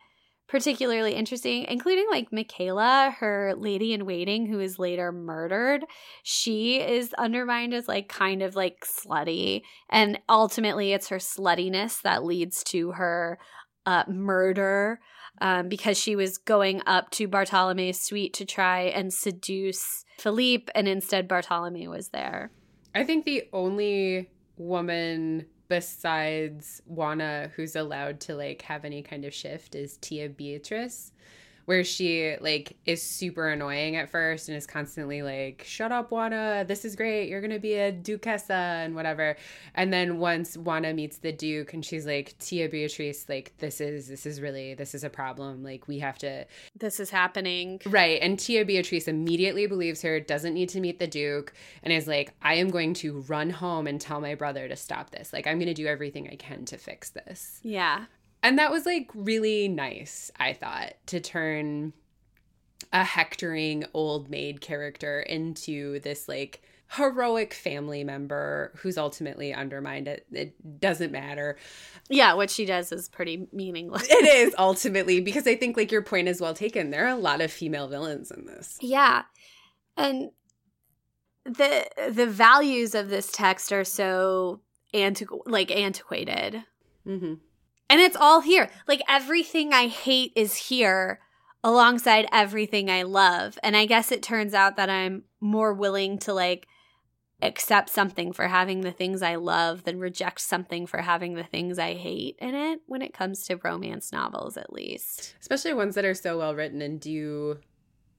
particularly 0.52 1.14
interesting, 1.14 1.64
including 1.64 2.06
like 2.10 2.30
Michaela, 2.30 3.16
her 3.20 3.54
lady 3.56 3.94
in 3.94 4.04
waiting, 4.04 4.44
who 4.44 4.60
is 4.60 4.78
later 4.78 5.10
murdered. 5.10 5.82
She 6.24 6.78
is 6.78 7.14
undermined 7.14 7.72
as 7.72 7.88
like 7.88 8.10
kind 8.10 8.42
of 8.42 8.54
like 8.54 8.84
slutty. 8.84 9.62
And 9.88 10.18
ultimately, 10.28 10.92
it's 10.92 11.08
her 11.08 11.16
sluttiness 11.16 12.02
that 12.02 12.22
leads 12.22 12.62
to 12.64 12.92
her 12.92 13.38
uh, 13.86 14.04
murder 14.06 15.00
um, 15.40 15.70
because 15.70 15.96
she 15.96 16.16
was 16.16 16.36
going 16.36 16.82
up 16.84 17.08
to 17.12 17.26
Bartolome's 17.26 18.02
suite 18.02 18.34
to 18.34 18.44
try 18.44 18.80
and 18.82 19.10
seduce 19.10 20.04
Philippe, 20.18 20.70
and 20.74 20.86
instead, 20.86 21.28
Bartolome 21.28 21.88
was 21.88 22.10
there. 22.10 22.52
I 22.94 23.04
think 23.04 23.24
the 23.24 23.48
only 23.54 24.28
woman 24.58 25.46
besides 25.72 26.82
Juana 26.84 27.50
who's 27.56 27.76
allowed 27.76 28.20
to 28.20 28.34
like 28.34 28.60
have 28.60 28.84
any 28.84 29.00
kind 29.00 29.24
of 29.24 29.32
shift 29.32 29.74
is 29.74 29.96
Tia 30.02 30.28
Beatrice 30.28 31.12
where 31.66 31.84
she 31.84 32.36
like 32.40 32.76
is 32.86 33.02
super 33.02 33.48
annoying 33.48 33.96
at 33.96 34.10
first 34.10 34.48
and 34.48 34.56
is 34.56 34.66
constantly 34.66 35.22
like 35.22 35.64
shut 35.66 35.92
up 35.92 36.10
Juana 36.10 36.64
this 36.66 36.84
is 36.84 36.96
great 36.96 37.28
you're 37.28 37.40
going 37.40 37.52
to 37.52 37.58
be 37.58 37.74
a 37.74 37.92
duchessa 37.92 38.84
and 38.84 38.94
whatever 38.94 39.36
and 39.74 39.92
then 39.92 40.18
once 40.18 40.56
Juana 40.56 40.92
meets 40.92 41.18
the 41.18 41.32
duke 41.32 41.72
and 41.72 41.84
she's 41.84 42.06
like 42.06 42.36
Tia 42.38 42.68
Beatrice 42.68 43.28
like 43.28 43.52
this 43.58 43.80
is 43.80 44.08
this 44.08 44.26
is 44.26 44.40
really 44.40 44.74
this 44.74 44.94
is 44.94 45.04
a 45.04 45.10
problem 45.10 45.62
like 45.62 45.88
we 45.88 45.98
have 45.98 46.18
to 46.18 46.42
This 46.78 47.00
is 47.00 47.10
happening. 47.10 47.80
Right. 47.86 48.20
And 48.20 48.38
Tia 48.38 48.64
Beatrice 48.64 49.08
immediately 49.08 49.66
believes 49.66 50.02
her, 50.02 50.20
doesn't 50.20 50.54
need 50.54 50.68
to 50.70 50.80
meet 50.80 50.98
the 50.98 51.06
Duke, 51.06 51.52
and 51.82 51.92
is 51.92 52.06
like, 52.06 52.34
I 52.42 52.54
am 52.54 52.70
going 52.70 52.94
to 52.94 53.20
run 53.22 53.50
home 53.50 53.86
and 53.86 54.00
tell 54.00 54.20
my 54.20 54.34
brother 54.34 54.68
to 54.68 54.76
stop 54.76 55.10
this. 55.10 55.32
Like, 55.32 55.46
I'm 55.46 55.58
going 55.58 55.68
to 55.68 55.74
do 55.74 55.86
everything 55.86 56.28
I 56.30 56.36
can 56.36 56.64
to 56.66 56.78
fix 56.78 57.10
this. 57.10 57.60
Yeah. 57.62 58.06
And 58.42 58.58
that 58.58 58.70
was 58.70 58.86
like 58.86 59.10
really 59.14 59.68
nice, 59.68 60.30
I 60.38 60.52
thought, 60.52 60.94
to 61.06 61.20
turn 61.20 61.92
a 62.92 63.04
hectoring 63.04 63.84
old 63.94 64.28
maid 64.28 64.60
character 64.60 65.20
into 65.20 66.00
this 66.00 66.28
like 66.28 66.62
heroic 66.96 67.54
family 67.54 68.04
member 68.04 68.72
who's 68.76 68.98
ultimately 68.98 69.54
undermined. 69.54 70.08
It, 70.08 70.26
it 70.30 70.80
doesn't 70.80 71.12
matter. 71.12 71.56
Yeah, 72.10 72.34
what 72.34 72.50
she 72.50 72.66
does 72.66 72.92
is 72.92 73.08
pretty 73.08 73.46
meaningless. 73.52 74.06
It 74.10 74.26
is 74.26 74.54
ultimately 74.58 75.20
because 75.20 75.46
I 75.46 75.54
think 75.54 75.76
like 75.76 75.92
your 75.92 76.02
point 76.02 76.28
is 76.28 76.40
well 76.40 76.54
taken. 76.54 76.90
There 76.90 77.06
are 77.06 77.16
a 77.16 77.16
lot 77.16 77.40
of 77.40 77.50
female 77.50 77.88
villains 77.88 78.30
in 78.30 78.44
this. 78.46 78.78
Yeah. 78.80 79.22
And 79.96 80.30
the 81.44 81.86
the 82.10 82.26
values 82.26 82.94
of 82.94 83.08
this 83.08 83.32
text 83.32 83.72
are 83.72 83.84
so 83.84 84.60
antiqu- 84.94 85.42
like 85.46 85.70
antiquated. 85.70 86.64
Mm-hmm. 87.06 87.34
And 87.92 88.00
it's 88.00 88.16
all 88.16 88.40
here. 88.40 88.70
Like 88.88 89.02
everything 89.08 89.72
I 89.74 89.86
hate 89.86 90.32
is 90.34 90.56
here 90.56 91.20
alongside 91.62 92.26
everything 92.32 92.90
I 92.90 93.02
love. 93.02 93.58
And 93.62 93.76
I 93.76 93.84
guess 93.86 94.10
it 94.10 94.22
turns 94.22 94.54
out 94.54 94.76
that 94.76 94.88
I'm 94.90 95.24
more 95.40 95.74
willing 95.74 96.18
to 96.20 96.32
like 96.32 96.66
accept 97.42 97.90
something 97.90 98.32
for 98.32 98.48
having 98.48 98.80
the 98.80 98.92
things 98.92 99.20
I 99.20 99.34
love 99.34 99.84
than 99.84 99.98
reject 100.00 100.40
something 100.40 100.86
for 100.86 101.02
having 101.02 101.34
the 101.34 101.42
things 101.44 101.78
I 101.78 101.92
hate 101.94 102.36
in 102.40 102.54
it 102.54 102.80
when 102.86 103.02
it 103.02 103.12
comes 103.12 103.44
to 103.44 103.56
romance 103.56 104.10
novels 104.12 104.56
at 104.56 104.72
least. 104.72 105.34
especially 105.40 105.74
ones 105.74 105.94
that 105.96 106.04
are 106.04 106.14
so 106.14 106.38
well 106.38 106.54
written 106.54 106.80
and 106.80 107.00
do 107.00 107.58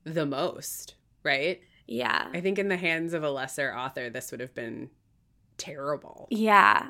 the 0.03 0.25
most 0.25 0.95
right 1.23 1.62
Yeah. 1.88 2.28
i 2.34 2.41
think 2.41 2.59
in 2.59 2.67
the 2.67 2.76
hands 2.76 3.13
of 3.13 3.24
a 3.24 3.32
lesser 3.32 3.74
author 3.74 4.09
this 4.09 4.30
would 4.32 4.41
have 4.41 4.53
been 4.53 4.89
terrible 5.57 6.28
Yeah. 6.30 6.89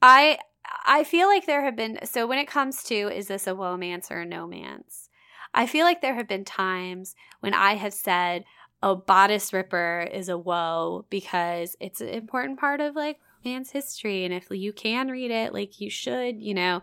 I 0.00 0.38
I 0.86 1.04
feel 1.04 1.28
like 1.28 1.46
there 1.46 1.64
have 1.64 1.76
been 1.76 1.98
so 2.04 2.26
when 2.26 2.38
it 2.38 2.48
comes 2.48 2.82
to 2.84 2.94
is 2.94 3.28
this 3.28 3.46
a 3.46 3.54
romance 3.54 4.10
or 4.10 4.20
a 4.20 4.26
no 4.26 4.46
man's? 4.46 5.08
I 5.54 5.66
feel 5.66 5.84
like 5.84 6.00
there 6.00 6.14
have 6.14 6.28
been 6.28 6.44
times 6.44 7.14
when 7.40 7.54
I 7.54 7.74
have 7.74 7.92
said, 7.92 8.44
a 8.82 8.96
bodice 8.96 9.52
ripper 9.52 10.08
is 10.12 10.28
a 10.28 10.38
woe" 10.38 11.06
because 11.10 11.76
it's 11.80 12.00
an 12.00 12.08
important 12.08 12.58
part 12.58 12.80
of 12.80 12.96
like 12.96 13.18
romance 13.44 13.70
history, 13.70 14.24
and 14.24 14.34
if 14.34 14.48
you 14.50 14.72
can 14.72 15.08
read 15.08 15.30
it, 15.30 15.52
like 15.52 15.80
you 15.80 15.90
should, 15.90 16.40
you 16.40 16.54
know. 16.54 16.82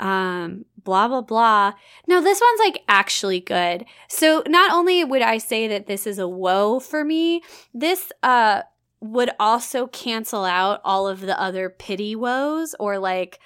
Um, 0.00 0.64
blah 0.82 1.06
blah 1.06 1.20
blah. 1.20 1.74
No, 2.08 2.20
this 2.20 2.40
one's 2.40 2.58
like 2.58 2.82
actually 2.88 3.38
good. 3.40 3.84
So 4.08 4.42
not 4.48 4.72
only 4.72 5.04
would 5.04 5.22
I 5.22 5.38
say 5.38 5.68
that 5.68 5.86
this 5.86 6.06
is 6.08 6.18
a 6.18 6.26
woe 6.26 6.80
for 6.80 7.04
me, 7.04 7.42
this 7.72 8.10
uh 8.22 8.62
would 9.02 9.30
also 9.40 9.88
cancel 9.88 10.44
out 10.44 10.80
all 10.84 11.08
of 11.08 11.20
the 11.20 11.38
other 11.38 11.68
pity 11.68 12.14
woes 12.14 12.74
or 12.78 12.98
like 12.98 13.40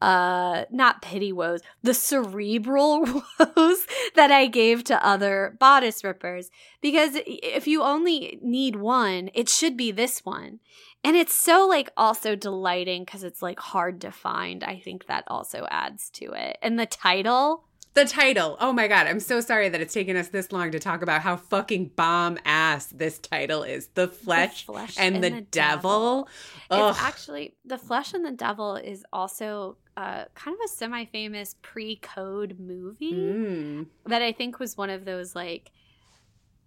uh 0.00 0.64
not 0.70 1.02
pity 1.02 1.32
woes 1.32 1.60
the 1.82 1.92
cerebral 1.92 3.04
woes 3.38 3.86
that 4.16 4.30
i 4.32 4.46
gave 4.46 4.82
to 4.82 5.06
other 5.06 5.56
bodice 5.60 6.02
rippers. 6.02 6.50
Because 6.80 7.12
if 7.14 7.68
you 7.68 7.82
only 7.82 8.38
need 8.42 8.76
one 8.76 9.30
it 9.34 9.48
should 9.48 9.76
be 9.76 9.92
this 9.92 10.24
one. 10.24 10.60
And 11.04 11.14
it's 11.14 11.34
so 11.34 11.66
like 11.68 11.90
also 11.96 12.34
delighting 12.34 13.04
because 13.04 13.22
it's 13.22 13.42
like 13.42 13.60
hard 13.60 14.00
to 14.00 14.10
find 14.10 14.64
i 14.64 14.78
think 14.78 15.06
that 15.06 15.24
also 15.26 15.66
adds 15.70 16.08
to 16.14 16.32
it. 16.32 16.56
And 16.62 16.78
the 16.78 16.86
title 16.86 17.64
The 17.94 18.06
title. 18.06 18.56
Oh 18.58 18.72
my 18.72 18.88
god, 18.88 19.06
I'm 19.06 19.20
so 19.20 19.40
sorry 19.40 19.68
that 19.68 19.80
it's 19.82 19.92
taken 19.92 20.16
us 20.16 20.28
this 20.28 20.50
long 20.50 20.70
to 20.70 20.78
talk 20.78 21.02
about 21.02 21.20
how 21.20 21.36
fucking 21.36 21.88
bomb 21.94 22.38
ass 22.46 22.86
this 22.86 23.18
title 23.18 23.62
is. 23.64 23.88
The 23.88 24.08
flesh, 24.08 24.64
Flesh 24.64 24.96
and, 24.98 25.16
and 25.16 25.24
the, 25.24 25.30
the 25.30 25.40
devil. 25.42 26.26
Ugh. 26.70 26.90
It's 26.90 27.02
actually 27.02 27.54
the 27.66 27.76
Flesh 27.76 28.14
and 28.14 28.24
the 28.24 28.30
Devil 28.30 28.76
is 28.76 29.04
also 29.12 29.76
uh, 29.98 30.24
kind 30.34 30.54
of 30.54 30.60
a 30.64 30.68
semi-famous 30.68 31.56
pre-code 31.60 32.56
movie 32.58 33.12
Mm. 33.12 33.86
that 34.06 34.22
I 34.22 34.32
think 34.32 34.58
was 34.58 34.74
one 34.76 34.88
of 34.88 35.04
those 35.04 35.34
like 35.34 35.70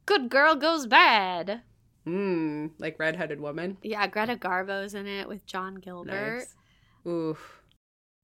good 0.05 0.29
girl 0.29 0.53
goes 0.55 0.85
bad. 0.85 1.61
Mm. 2.05 2.69
Like 2.77 2.99
red-headed 2.99 3.41
woman. 3.41 3.77
Yeah, 3.81 4.05
Greta 4.05 4.35
Garbo's 4.35 4.93
in 4.93 5.07
it 5.07 5.27
with 5.27 5.43
John 5.47 5.73
Gilbert. 5.73 6.37
Nice. 6.37 6.55
Oof. 7.11 7.61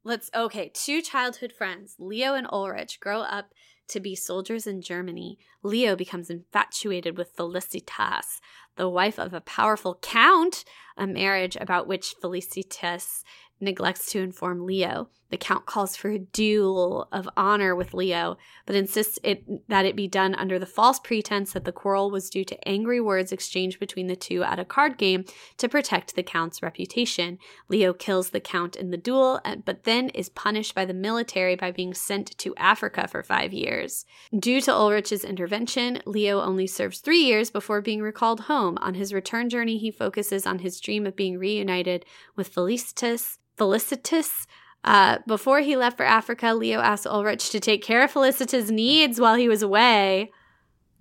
Let's 0.03 0.31
okay, 0.35 0.71
two 0.73 1.03
childhood 1.03 1.51
friends, 1.51 1.95
Leo 1.99 2.33
and 2.33 2.47
Ulrich, 2.51 2.99
grow 2.99 3.21
up 3.21 3.53
to 3.89 3.99
be 3.99 4.15
soldiers 4.15 4.65
in 4.65 4.81
Germany. 4.81 5.37
Leo 5.61 5.95
becomes 5.95 6.31
infatuated 6.31 7.17
with 7.17 7.35
Felicitas, 7.35 8.41
the 8.77 8.89
wife 8.89 9.19
of 9.19 9.31
a 9.31 9.41
powerful 9.41 9.99
count, 10.01 10.65
a 10.97 11.05
marriage 11.05 11.55
about 11.55 11.85
which 11.85 12.15
Felicitas 12.19 13.23
neglects 13.61 14.11
to 14.11 14.19
inform 14.19 14.65
Leo. 14.65 15.09
The 15.31 15.37
count 15.37 15.65
calls 15.65 15.95
for 15.95 16.09
a 16.09 16.19
duel 16.19 17.07
of 17.13 17.27
honor 17.37 17.73
with 17.73 17.93
Leo, 17.93 18.37
but 18.65 18.75
insists 18.75 19.17
it, 19.23 19.69
that 19.69 19.85
it 19.85 19.95
be 19.95 20.07
done 20.07 20.35
under 20.35 20.59
the 20.59 20.65
false 20.65 20.99
pretense 20.99 21.53
that 21.53 21.63
the 21.63 21.71
quarrel 21.71 22.11
was 22.11 22.29
due 22.29 22.43
to 22.43 22.67
angry 22.67 22.99
words 22.99 23.31
exchanged 23.31 23.79
between 23.79 24.07
the 24.07 24.15
two 24.17 24.43
at 24.43 24.59
a 24.59 24.65
card 24.65 24.97
game 24.97 25.23
to 25.57 25.69
protect 25.69 26.15
the 26.15 26.23
count's 26.23 26.61
reputation. 26.61 27.39
Leo 27.69 27.93
kills 27.93 28.31
the 28.31 28.41
count 28.41 28.75
in 28.75 28.91
the 28.91 28.97
duel, 28.97 29.39
uh, 29.45 29.55
but 29.55 29.83
then 29.83 30.09
is 30.09 30.27
punished 30.27 30.75
by 30.75 30.83
the 30.83 30.93
military 30.93 31.55
by 31.55 31.71
being 31.71 31.93
sent 31.93 32.37
to 32.37 32.53
Africa 32.57 33.07
for 33.07 33.23
five 33.23 33.53
years. 33.53 34.05
Due 34.37 34.59
to 34.59 34.71
Ulrich's 34.71 35.23
intervention, 35.23 36.01
Leo 36.05 36.41
only 36.41 36.67
serves 36.67 36.99
three 36.99 37.23
years 37.23 37.49
before 37.49 37.79
being 37.79 38.01
recalled 38.01 38.41
home. 38.41 38.77
On 38.81 38.95
his 38.95 39.13
return 39.13 39.49
journey, 39.49 39.77
he 39.77 39.91
focuses 39.91 40.45
on 40.45 40.59
his 40.59 40.81
dream 40.81 41.07
of 41.07 41.15
being 41.15 41.37
reunited 41.37 42.03
with 42.35 42.53
Felicitas. 42.53 43.37
Felicitas. 43.61 44.47
Uh, 44.83 45.19
before 45.27 45.59
he 45.59 45.77
left 45.77 45.97
for 45.97 46.03
Africa, 46.03 46.55
Leo 46.55 46.79
asked 46.79 47.05
Ulrich 47.05 47.51
to 47.51 47.59
take 47.59 47.83
care 47.83 48.03
of 48.03 48.11
Felicitas' 48.11 48.71
needs 48.71 49.19
while 49.19 49.35
he 49.35 49.47
was 49.47 49.61
away. 49.61 50.31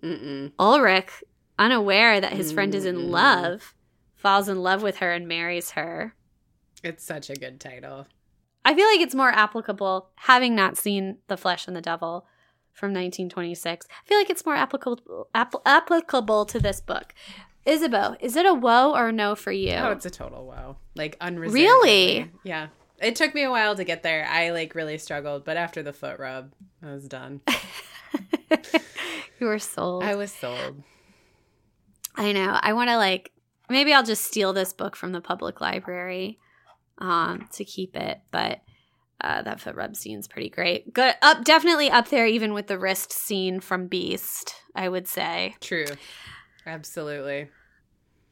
Mm-mm. 0.03 0.53
Ulrich, 0.59 1.25
unaware 1.59 2.21
that 2.21 2.35
his 2.35 2.53
friend 2.53 2.75
is 2.75 2.85
in 2.85 3.11
love, 3.11 3.75
falls 4.17 4.49
in 4.51 4.63
love 4.63 4.83
with 4.83 4.99
her 4.99 5.11
and 5.13 5.27
marries 5.27 5.71
her. 5.71 6.15
It's 6.83 7.05
such 7.05 7.31
a 7.31 7.35
good 7.35 7.59
title. 7.61 8.07
I 8.67 8.75
feel 8.75 8.87
like 8.87 9.01
it's 9.01 9.15
more 9.15 9.31
applicable, 9.31 10.11
having 10.17 10.55
not 10.55 10.77
seen 10.77 11.17
The 11.29 11.39
Flesh 11.39 11.67
and 11.67 11.75
the 11.75 11.81
Devil 11.81 12.27
from 12.75 12.91
1926. 12.91 13.87
I 13.91 14.09
feel 14.09 14.19
like 14.19 14.29
it's 14.29 14.45
more 14.45 14.57
applicable 14.57 15.29
app- 15.35 15.55
applicable 15.65 16.45
to 16.45 16.61
this 16.61 16.83
book. 16.83 17.15
Isabeau, 17.71 18.17
is 18.21 18.35
it 18.35 18.47
a 18.47 18.55
woe 18.55 18.93
or 18.95 19.09
a 19.09 19.13
no 19.13 19.37
for 19.37 19.53
you? 19.53 19.75
Oh, 19.75 19.93
it's 19.93 20.05
a 20.05 20.11
total 20.11 20.45
wow. 20.45 20.77
Like 20.97 21.17
unreserved. 21.21 21.55
Really? 21.55 22.31
Yeah. 22.43 22.69
It 22.99 23.15
took 23.17 23.33
me 23.35 23.45
a 23.45 23.51
while 23.51 23.77
to 23.77 23.85
get 23.85 24.03
there. 24.03 24.27
I 24.29 24.51
like 24.51 24.75
really 24.75 24.99
struggled, 24.99 25.45
but 25.45 25.57
after 25.57 25.83
the 25.83 25.93
foot 25.93 26.19
rub, 26.19 26.53
I 26.83 26.93
was 26.93 27.07
done. 27.07 27.41
you 29.41 29.47
were 29.47 29.61
sold. 29.61 30.03
I 30.03 30.17
was 30.17 30.33
sold. 30.33 30.83
I 32.17 32.33
know. 32.33 32.59
I 32.61 32.73
want 32.73 32.91
to 32.91 32.97
like 32.97 33.31
maybe 33.69 33.93
I'll 33.93 34.03
just 34.03 34.25
steal 34.25 34.53
this 34.53 34.73
book 34.73 34.97
from 34.97 35.13
the 35.13 35.21
public 35.21 35.61
library 35.61 36.39
um 36.99 37.49
to 37.53 37.65
keep 37.65 37.97
it, 37.97 38.21
but 38.33 38.61
uh, 39.23 39.43
that 39.43 39.61
foot 39.61 39.77
rub 39.77 39.95
scene's 39.95 40.27
pretty 40.27 40.49
great. 40.49 40.93
Good 40.93 41.15
up 41.23 41.45
definitely 41.45 41.89
up 41.91 42.09
there 42.09 42.27
even 42.27 42.53
with 42.53 42.67
the 42.67 42.79
wrist 42.79 43.13
scene 43.13 43.61
from 43.61 43.87
Beast, 43.87 44.55
I 44.75 44.89
would 44.89 45.07
say. 45.07 45.57
True. 45.61 45.87
Absolutely. 46.67 47.49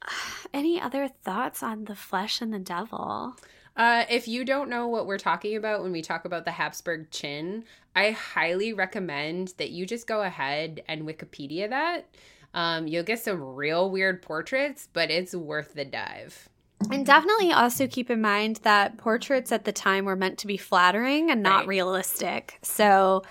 Any 0.54 0.80
other 0.80 1.08
thoughts 1.08 1.62
on 1.62 1.84
the 1.84 1.94
flesh 1.94 2.40
and 2.40 2.52
the 2.52 2.58
devil? 2.58 3.36
Uh, 3.76 4.04
if 4.10 4.26
you 4.26 4.44
don't 4.44 4.68
know 4.68 4.88
what 4.88 5.06
we're 5.06 5.18
talking 5.18 5.56
about 5.56 5.82
when 5.82 5.92
we 5.92 6.02
talk 6.02 6.24
about 6.24 6.44
the 6.44 6.50
Habsburg 6.50 7.10
chin, 7.10 7.64
I 7.94 8.10
highly 8.10 8.72
recommend 8.72 9.54
that 9.58 9.70
you 9.70 9.86
just 9.86 10.06
go 10.06 10.22
ahead 10.22 10.82
and 10.88 11.02
Wikipedia 11.02 11.68
that. 11.70 12.06
Um, 12.54 12.86
you'll 12.88 13.04
get 13.04 13.20
some 13.20 13.40
real 13.40 13.90
weird 13.90 14.20
portraits, 14.22 14.88
but 14.92 15.10
it's 15.10 15.34
worth 15.34 15.74
the 15.74 15.84
dive. 15.84 16.48
And 16.90 17.04
definitely 17.04 17.52
also 17.52 17.86
keep 17.86 18.10
in 18.10 18.20
mind 18.20 18.60
that 18.62 18.96
portraits 18.96 19.52
at 19.52 19.64
the 19.64 19.72
time 19.72 20.06
were 20.06 20.16
meant 20.16 20.38
to 20.38 20.46
be 20.46 20.56
flattering 20.56 21.30
and 21.30 21.42
not 21.42 21.60
Right. 21.60 21.68
realistic. 21.68 22.58
So 22.62 23.22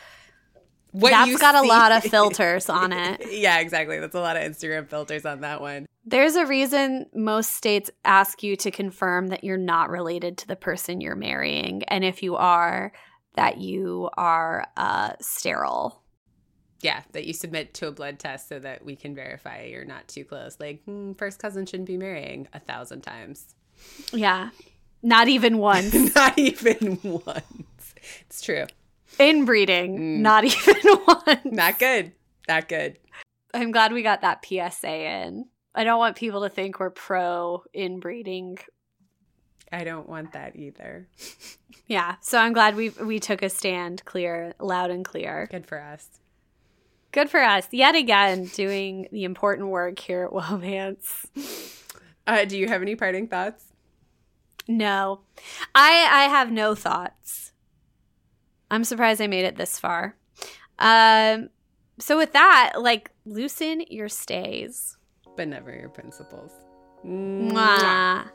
What 0.91 1.09
that's 1.11 1.30
you 1.30 1.38
got 1.39 1.55
a 1.55 1.61
lot 1.61 1.91
of 1.91 2.03
filters 2.11 2.70
on 2.70 2.93
it. 2.93 3.22
yeah, 3.32 3.59
exactly. 3.59 3.99
That's 3.99 4.15
a 4.15 4.20
lot 4.20 4.38
of 4.38 4.43
Instagram 4.43 4.88
filters 4.88 5.26
on 5.26 5.41
that 5.41 5.59
one. 5.61 5.88
There's 6.10 6.36
a 6.36 6.45
reason 6.45 7.08
most 7.14 7.51
states 7.51 7.91
ask 8.05 8.41
you 8.41 8.55
to 8.55 8.72
confirm 8.72 9.28
that 9.28 9.43
you're 9.43 9.58
not 9.58 9.89
related 9.89 10.38
to 10.38 10.47
the 10.47 10.55
person 10.55 11.01
you're 11.01 11.18
marrying. 11.18 11.84
And 11.84 12.05
if 12.05 12.24
you 12.24 12.38
are, 12.38 12.93
that 13.36 13.58
you 13.58 14.10
are 14.16 14.66
uh, 14.78 15.16
sterile. 15.20 16.01
Yeah, 16.80 17.01
that 17.12 17.26
you 17.26 17.34
submit 17.34 17.74
to 17.74 17.88
a 17.88 17.91
blood 17.91 18.20
test 18.20 18.47
so 18.47 18.58
that 18.58 18.86
we 18.86 18.95
can 18.95 19.16
verify 19.16 19.64
you're 19.64 19.84
not 19.84 20.08
too 20.08 20.24
close. 20.24 20.55
Like, 20.62 20.82
hmm, 20.86 21.12
first 21.12 21.39
cousin 21.39 21.66
shouldn't 21.66 21.88
be 21.88 21.97
marrying 21.97 22.47
a 22.53 22.60
thousand 22.62 23.01
times. 23.01 23.53
Yeah. 24.14 24.51
Not 25.03 25.28
even 25.28 25.58
once. 25.58 25.93
not 26.16 26.39
even 26.39 26.99
once. 27.03 27.95
It's 28.22 28.39
true. 28.39 28.64
Inbreeding. 29.20 29.99
Mm. 29.99 30.18
Not 30.20 30.43
even 30.45 31.03
once. 31.05 31.41
Not 31.43 31.80
good. 31.80 32.14
Not 32.47 32.70
good. 32.70 32.97
I'm 33.53 33.72
glad 33.72 33.91
we 33.91 34.03
got 34.03 34.22
that 34.22 34.45
PSA 34.45 34.88
in. 34.88 35.47
I 35.76 35.84
don't 35.84 35.99
want 35.99 36.15
people 36.15 36.41
to 36.41 36.49
think 36.49 36.80
we're 36.80 36.89
pro 36.89 37.63
inbreeding. 37.74 38.57
I 39.72 39.84
don't 39.84 40.07
want 40.07 40.34
that 40.34 40.55
either. 40.55 41.07
Yeah, 41.89 42.15
so 42.20 42.38
I'm 42.38 42.51
glad 42.51 42.76
we 42.76 42.89
we 42.89 43.18
took 43.18 43.41
a 43.41 43.47
stand 43.49 44.03
clear, 44.03 44.53
loud 44.59 44.91
and 44.91 45.05
clear. 45.05 45.47
Good 45.49 45.65
for 45.65 45.82
us. 45.82 46.20
Good 47.13 47.30
for 47.30 47.41
us. 47.41 47.68
Yet 47.72 47.95
again, 47.95 48.45
doing 48.47 49.07
the 49.13 49.24
important 49.24 49.70
work 49.70 49.97
here 49.97 50.26
at 50.26 50.32
Womance. 50.32 51.26
Uh, 52.28 52.43
do 52.43 52.57
you 52.57 52.68
have 52.68 52.82
any 52.82 52.97
parting 52.97 53.28
thoughts? 53.28 53.63
No. 54.68 55.22
I 55.74 56.07
I 56.11 56.24
have 56.24 56.51
no 56.51 56.76
thoughts. 56.76 57.53
I'm 58.70 58.84
surprised 58.84 59.22
I 59.22 59.28
made 59.28 59.45
it 59.45 59.55
this 59.55 59.80
far. 59.80 60.18
Um 60.80 61.49
so 61.99 62.18
with 62.18 62.34
that, 62.34 62.74
like 62.78 63.11
loosen 63.26 63.82
your 63.89 64.09
stays. 64.09 64.96
But 65.38 65.47
never 65.47 65.73
your 65.73 65.89
principles. 65.89 66.51
Mwah. 67.05 68.27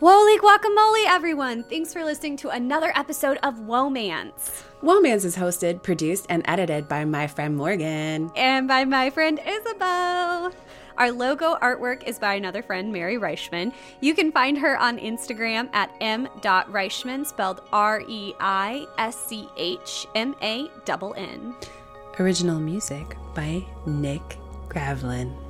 Holy 0.00 0.38
guacamole, 0.38 1.04
everyone! 1.06 1.62
Thanks 1.64 1.92
for 1.92 2.04
listening 2.04 2.36
to 2.38 2.48
another 2.48 2.90
episode 2.96 3.38
of 3.42 3.54
Womance. 3.54 4.64
Womance 4.82 5.24
is 5.24 5.36
hosted, 5.36 5.82
produced, 5.82 6.26
and 6.28 6.42
edited 6.46 6.88
by 6.88 7.04
my 7.04 7.26
friend 7.26 7.56
Morgan. 7.56 8.30
And 8.34 8.66
by 8.66 8.84
my 8.84 9.10
friend 9.10 9.38
Isabel. 9.46 10.52
Our 10.96 11.12
logo 11.12 11.56
artwork 11.62 12.02
is 12.04 12.18
by 12.18 12.34
another 12.34 12.62
friend, 12.62 12.92
Mary 12.92 13.16
Reischmann. 13.16 13.72
You 14.00 14.14
can 14.14 14.32
find 14.32 14.58
her 14.58 14.78
on 14.78 14.98
Instagram 14.98 15.68
at 15.72 15.94
m.reischmann, 16.00 17.26
spelled 17.26 17.62
R 17.72 18.02
E 18.08 18.34
I 18.40 18.86
S 18.98 19.16
C 19.26 19.48
H 19.56 20.06
M 20.14 20.34
A 20.42 20.68
N 20.88 21.12
N. 21.16 21.54
Original 22.18 22.58
music 22.58 23.16
by 23.34 23.64
Nick 23.86 24.38
Gravlin. 24.68 25.49